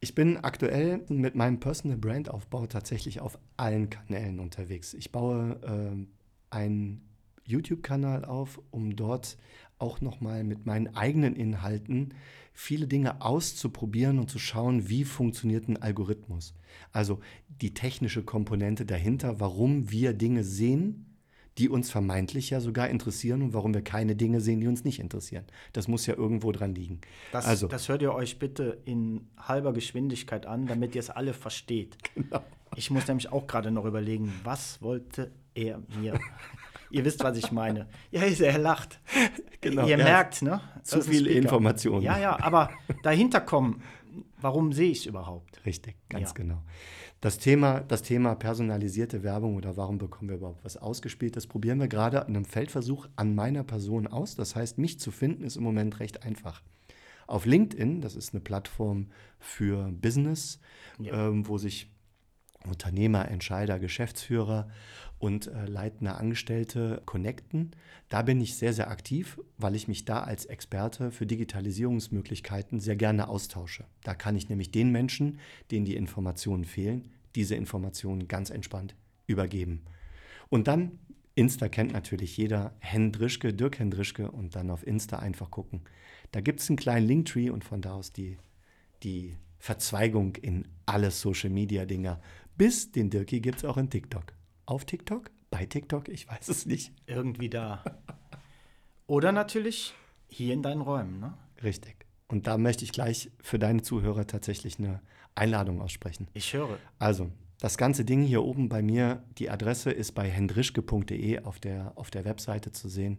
Ich 0.00 0.14
bin 0.14 0.38
aktuell 0.38 1.04
mit 1.08 1.34
meinem 1.34 1.60
Personal 1.60 1.98
Brand 1.98 2.30
Aufbau 2.30 2.66
tatsächlich 2.66 3.20
auf 3.20 3.38
allen 3.56 3.90
Kanälen 3.90 4.40
unterwegs. 4.40 4.94
Ich 4.94 5.12
baue 5.12 5.60
äh, 5.62 6.06
ein 6.50 7.02
YouTube-Kanal 7.44 8.24
auf, 8.24 8.60
um 8.70 8.96
dort 8.96 9.36
auch 9.78 10.00
nochmal 10.00 10.44
mit 10.44 10.66
meinen 10.66 10.94
eigenen 10.94 11.34
Inhalten 11.36 12.14
viele 12.52 12.86
Dinge 12.86 13.22
auszuprobieren 13.22 14.18
und 14.18 14.30
zu 14.30 14.38
schauen, 14.38 14.88
wie 14.88 15.04
funktioniert 15.04 15.68
ein 15.68 15.80
Algorithmus. 15.80 16.54
Also 16.92 17.20
die 17.48 17.72
technische 17.72 18.22
Komponente 18.22 18.84
dahinter, 18.84 19.40
warum 19.40 19.90
wir 19.90 20.12
Dinge 20.12 20.44
sehen, 20.44 21.06
die 21.58 21.68
uns 21.68 21.90
vermeintlich 21.90 22.50
ja 22.50 22.60
sogar 22.60 22.88
interessieren 22.88 23.42
und 23.42 23.54
warum 23.54 23.74
wir 23.74 23.82
keine 23.82 24.16
Dinge 24.16 24.40
sehen, 24.40 24.60
die 24.60 24.66
uns 24.66 24.84
nicht 24.84 25.00
interessieren. 25.00 25.44
Das 25.72 25.88
muss 25.88 26.06
ja 26.06 26.14
irgendwo 26.16 26.52
dran 26.52 26.74
liegen. 26.74 27.00
Das, 27.32 27.46
also, 27.46 27.66
das 27.66 27.88
hört 27.88 28.02
ihr 28.02 28.14
euch 28.14 28.38
bitte 28.38 28.78
in 28.84 29.28
halber 29.36 29.72
Geschwindigkeit 29.72 30.46
an, 30.46 30.66
damit 30.66 30.94
ihr 30.94 31.00
es 31.00 31.10
alle 31.10 31.32
versteht. 31.32 31.96
Genau. 32.14 32.42
Ich 32.76 32.90
muss 32.90 33.08
nämlich 33.08 33.32
auch 33.32 33.48
gerade 33.48 33.72
noch 33.72 33.84
überlegen, 33.84 34.32
was 34.44 34.80
wollte 34.80 35.32
er 35.54 35.82
mir? 36.00 36.20
Ihr 36.90 37.04
wisst, 37.04 37.22
was 37.24 37.36
ich 37.36 37.52
meine. 37.52 37.86
Ja, 38.10 38.22
er 38.22 38.58
lacht. 38.58 39.00
Genau, 39.60 39.86
ihr 39.86 39.96
merkt, 39.96 40.42
ne? 40.42 40.60
Zu 40.82 41.02
Speaker. 41.02 41.30
Informationen. 41.30 42.02
Ja, 42.02 42.18
ja, 42.18 42.40
aber 42.42 42.70
dahinter 43.02 43.40
kommen, 43.40 43.82
warum 44.40 44.72
sehe 44.72 44.90
ich 44.90 45.00
es 45.00 45.06
überhaupt? 45.06 45.64
Richtig, 45.66 45.96
ganz 46.08 46.28
Ja. 46.30 46.34
genau. 46.34 46.62
Das 47.20 47.36
Thema, 47.36 47.80
das 47.80 48.00
Thema 48.02 48.34
personalisierte 48.34 49.22
Werbung 49.22 49.56
oder 49.56 49.76
warum 49.76 49.98
bekommen 49.98 50.30
wir 50.30 50.38
überhaupt 50.38 50.64
was 50.64 50.78
ausgespielt, 50.78 51.36
das 51.36 51.46
probieren 51.46 51.78
wir 51.78 51.88
gerade 51.88 52.16
in 52.26 52.34
einem 52.34 52.46
Feldversuch 52.46 53.08
an 53.16 53.34
meiner 53.34 53.62
Person 53.62 54.06
aus. 54.06 54.36
Das 54.36 54.56
heißt, 54.56 54.78
mich 54.78 54.98
zu 54.98 55.10
finden 55.10 55.44
ist 55.44 55.56
im 55.56 55.62
Moment 55.62 56.00
recht 56.00 56.22
einfach. 56.24 56.62
Auf 57.26 57.44
LinkedIn, 57.44 58.00
das 58.00 58.16
ist 58.16 58.32
eine 58.32 58.40
Plattform 58.40 59.08
für 59.38 59.90
Business, 59.92 60.58
Ja. 60.98 61.28
ähm, 61.28 61.46
wo 61.46 61.58
sich 61.58 61.90
Unternehmer, 62.66 63.28
Entscheider, 63.28 63.78
Geschäftsführer 63.78 64.68
und 65.20 65.46
äh, 65.46 65.66
leitende 65.66 66.14
Angestellte 66.16 67.02
connecten. 67.04 67.70
Da 68.08 68.22
bin 68.22 68.40
ich 68.40 68.56
sehr, 68.56 68.72
sehr 68.72 68.90
aktiv, 68.90 69.38
weil 69.58 69.76
ich 69.76 69.86
mich 69.86 70.06
da 70.06 70.22
als 70.22 70.46
Experte 70.46 71.12
für 71.12 71.26
Digitalisierungsmöglichkeiten 71.26 72.80
sehr 72.80 72.96
gerne 72.96 73.28
austausche. 73.28 73.84
Da 74.02 74.14
kann 74.14 74.34
ich 74.34 74.48
nämlich 74.48 74.72
den 74.72 74.90
Menschen, 74.90 75.38
denen 75.70 75.84
die 75.84 75.94
Informationen 75.94 76.64
fehlen, 76.64 77.10
diese 77.36 77.54
Informationen 77.54 78.26
ganz 78.26 78.50
entspannt 78.50 78.96
übergeben. 79.26 79.82
Und 80.48 80.66
dann, 80.66 80.98
Insta 81.34 81.68
kennt 81.68 81.92
natürlich 81.92 82.36
jeder, 82.36 82.74
Hendrischke, 82.80 83.52
Dirk 83.52 83.78
Hendrischke 83.78 84.30
und 84.30 84.56
dann 84.56 84.70
auf 84.70 84.86
Insta 84.86 85.18
einfach 85.18 85.50
gucken. 85.50 85.82
Da 86.32 86.40
gibt 86.40 86.60
es 86.60 86.70
einen 86.70 86.76
kleinen 86.76 87.06
Linktree 87.06 87.50
und 87.50 87.62
von 87.62 87.82
da 87.82 87.92
aus 87.92 88.12
die, 88.12 88.38
die 89.02 89.36
Verzweigung 89.58 90.36
in 90.36 90.66
alle 90.86 91.10
Social-Media-Dinger. 91.10 92.20
Bis 92.56 92.90
den 92.90 93.10
Dirki 93.10 93.40
gibt 93.40 93.58
es 93.58 93.64
auch 93.64 93.76
in 93.76 93.90
TikTok. 93.90 94.32
Auf 94.70 94.84
TikTok? 94.84 95.32
Bei 95.50 95.66
TikTok? 95.66 96.08
Ich 96.08 96.28
weiß 96.28 96.48
es 96.48 96.64
nicht. 96.64 96.92
Irgendwie 97.06 97.50
da. 97.50 97.82
Oder 99.08 99.32
natürlich 99.32 99.94
hier 100.28 100.54
in 100.54 100.62
deinen 100.62 100.80
Räumen, 100.80 101.18
ne? 101.18 101.34
Richtig. 101.64 102.06
Und 102.28 102.46
da 102.46 102.56
möchte 102.56 102.84
ich 102.84 102.92
gleich 102.92 103.32
für 103.42 103.58
deine 103.58 103.82
Zuhörer 103.82 104.28
tatsächlich 104.28 104.78
eine 104.78 105.00
Einladung 105.34 105.82
aussprechen. 105.82 106.28
Ich 106.34 106.52
höre. 106.52 106.78
Also, 107.00 107.32
das 107.58 107.78
ganze 107.78 108.04
Ding 108.04 108.22
hier 108.22 108.44
oben 108.44 108.68
bei 108.68 108.80
mir, 108.80 109.24
die 109.38 109.50
Adresse 109.50 109.90
ist 109.90 110.12
bei 110.12 110.30
hendrischke.de 110.30 111.40
auf 111.40 111.58
der, 111.58 111.90
auf 111.96 112.12
der 112.12 112.24
Webseite 112.24 112.70
zu 112.70 112.88
sehen. 112.88 113.18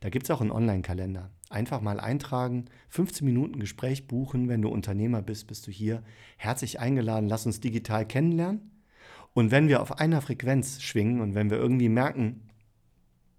Da 0.00 0.08
gibt 0.08 0.24
es 0.24 0.32
auch 0.32 0.40
einen 0.40 0.50
Online-Kalender. 0.50 1.30
Einfach 1.48 1.80
mal 1.80 2.00
eintragen, 2.00 2.64
15 2.88 3.24
Minuten 3.24 3.60
Gespräch 3.60 4.08
buchen. 4.08 4.48
Wenn 4.48 4.62
du 4.62 4.68
Unternehmer 4.68 5.22
bist, 5.22 5.46
bist 5.46 5.68
du 5.68 5.70
hier. 5.70 6.02
Herzlich 6.38 6.80
eingeladen, 6.80 7.28
lass 7.28 7.46
uns 7.46 7.60
digital 7.60 8.04
kennenlernen. 8.04 8.72
Und 9.38 9.52
wenn 9.52 9.68
wir 9.68 9.80
auf 9.80 10.00
einer 10.00 10.20
Frequenz 10.20 10.82
schwingen 10.82 11.20
und 11.20 11.36
wenn 11.36 11.48
wir 11.48 11.58
irgendwie 11.58 11.88
merken, 11.88 12.50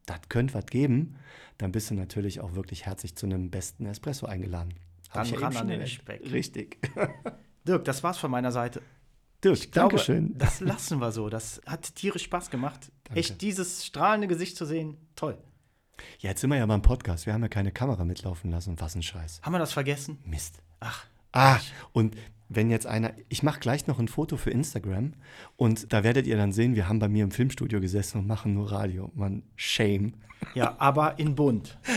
das 0.06 0.22
könnte 0.30 0.54
was 0.54 0.66
geben, 0.68 1.18
dann 1.58 1.74
bist 1.74 1.90
du 1.90 1.94
natürlich 1.94 2.40
auch 2.40 2.56
wirklich 2.56 2.86
herzlich 2.86 3.18
zu 3.18 3.26
einem 3.26 3.52
besten 3.52 3.86
Espresso 3.86 4.26
eingeladen. 4.26 4.76
Hab 5.10 5.16
Dann 5.16 5.26
ich 5.26 5.42
ran 5.42 5.58
an 5.58 5.68
den. 5.68 5.86
Speck. 5.88 6.22
Richtig. 6.32 6.78
Dirk, 7.68 7.84
das 7.84 8.02
war's 8.02 8.18
von 8.18 8.32
meiner 8.32 8.54
Seite. 8.54 8.82
Dirk, 9.44 9.58
Ich 9.58 9.72
glaube, 9.74 9.98
Dankeschön. 9.98 10.38
Das 10.38 10.62
lassen 10.62 11.00
wir 11.00 11.12
so. 11.12 11.28
Das 11.28 11.60
hat 11.66 11.94
tierisch 11.96 12.24
Spaß 12.24 12.50
gemacht. 12.50 12.94
Danke. 13.04 13.20
Echt 13.20 13.42
dieses 13.42 13.86
strahlende 13.86 14.30
Gesicht 14.30 14.56
zu 14.56 14.64
sehen. 14.66 14.96
Toll. 15.18 15.38
Ja, 16.20 16.30
jetzt 16.30 16.40
sind 16.40 16.50
wir 16.50 16.56
ja 16.58 16.66
beim 16.66 16.82
Podcast. 16.82 17.26
Wir 17.26 17.34
haben 17.34 17.42
ja 17.42 17.50
keine 17.50 17.74
Kamera 17.74 18.06
mitlaufen 18.06 18.52
lassen. 18.52 18.80
Was 18.80 18.96
ein 18.96 19.04
Scheiß. 19.04 19.42
Haben 19.42 19.52
wir 19.52 19.60
das 19.60 19.74
vergessen? 19.74 20.20
Mist. 20.24 20.62
Ach, 20.80 21.06
Ah, 21.34 21.60
und 21.92 22.16
wenn 22.50 22.70
jetzt 22.70 22.88
einer, 22.88 23.14
ich 23.30 23.44
mache 23.44 23.60
gleich 23.60 23.88
noch 23.88 24.00
ein 24.00 24.08
Foto 24.08 24.36
für 24.36 24.50
Instagram 24.50 25.14
und 25.56 25.94
da 25.94 26.04
werdet 26.04 26.28
ihr 26.28 26.36
dann 26.36 26.52
sehen, 26.52 26.76
wir 26.76 26.90
haben 26.90 27.00
bei 27.00 27.08
mir 27.08 27.24
im 27.24 27.32
Filmstudio 27.32 27.80
gesessen 27.80 28.20
und 28.20 28.28
machen 28.28 28.54
nur 28.54 28.72
Radio. 28.72 29.12
Man, 29.16 29.44
shame. 29.56 30.14
ja, 30.56 30.76
aber 30.80 31.20
in 31.20 31.36
bunt. 31.36 31.78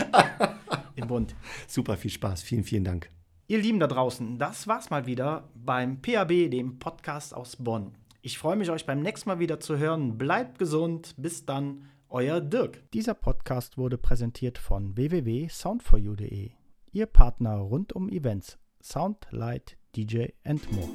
In 0.95 1.07
bunt. 1.07 1.35
Super 1.67 1.97
viel 1.97 2.11
Spaß. 2.11 2.43
Vielen, 2.43 2.63
vielen 2.63 2.83
Dank. 2.83 3.09
Ihr 3.47 3.57
Lieben 3.57 3.79
da 3.79 3.87
draußen, 3.87 4.37
das 4.37 4.67
war's 4.67 4.91
mal 4.91 5.07
wieder 5.07 5.49
beim 5.55 6.01
PAB, 6.01 6.51
dem 6.51 6.77
Podcast 6.77 7.33
aus 7.33 7.55
Bonn. 7.55 7.97
Ich 8.21 8.37
freue 8.37 8.55
mich, 8.55 8.69
euch 8.69 8.85
beim 8.85 9.01
nächsten 9.01 9.27
Mal 9.29 9.39
wieder 9.39 9.59
zu 9.59 9.77
hören. 9.77 10.17
Bleibt 10.17 10.59
gesund. 10.59 11.15
Bis 11.17 11.45
dann, 11.45 11.89
euer 12.09 12.39
Dirk. 12.39 12.89
Dieser 12.93 13.15
Podcast 13.15 13.77
wurde 13.77 13.97
präsentiert 13.97 14.57
von 14.57 14.95
www.soundforyou.de. 14.95 16.51
Ihr 16.91 17.05
Partner 17.07 17.55
rund 17.55 17.93
um 17.93 18.07
Events, 18.07 18.59
Sound, 18.81 19.27
Light, 19.31 19.77
DJ, 19.93 20.31
and 20.43 20.71
more. 20.71 20.89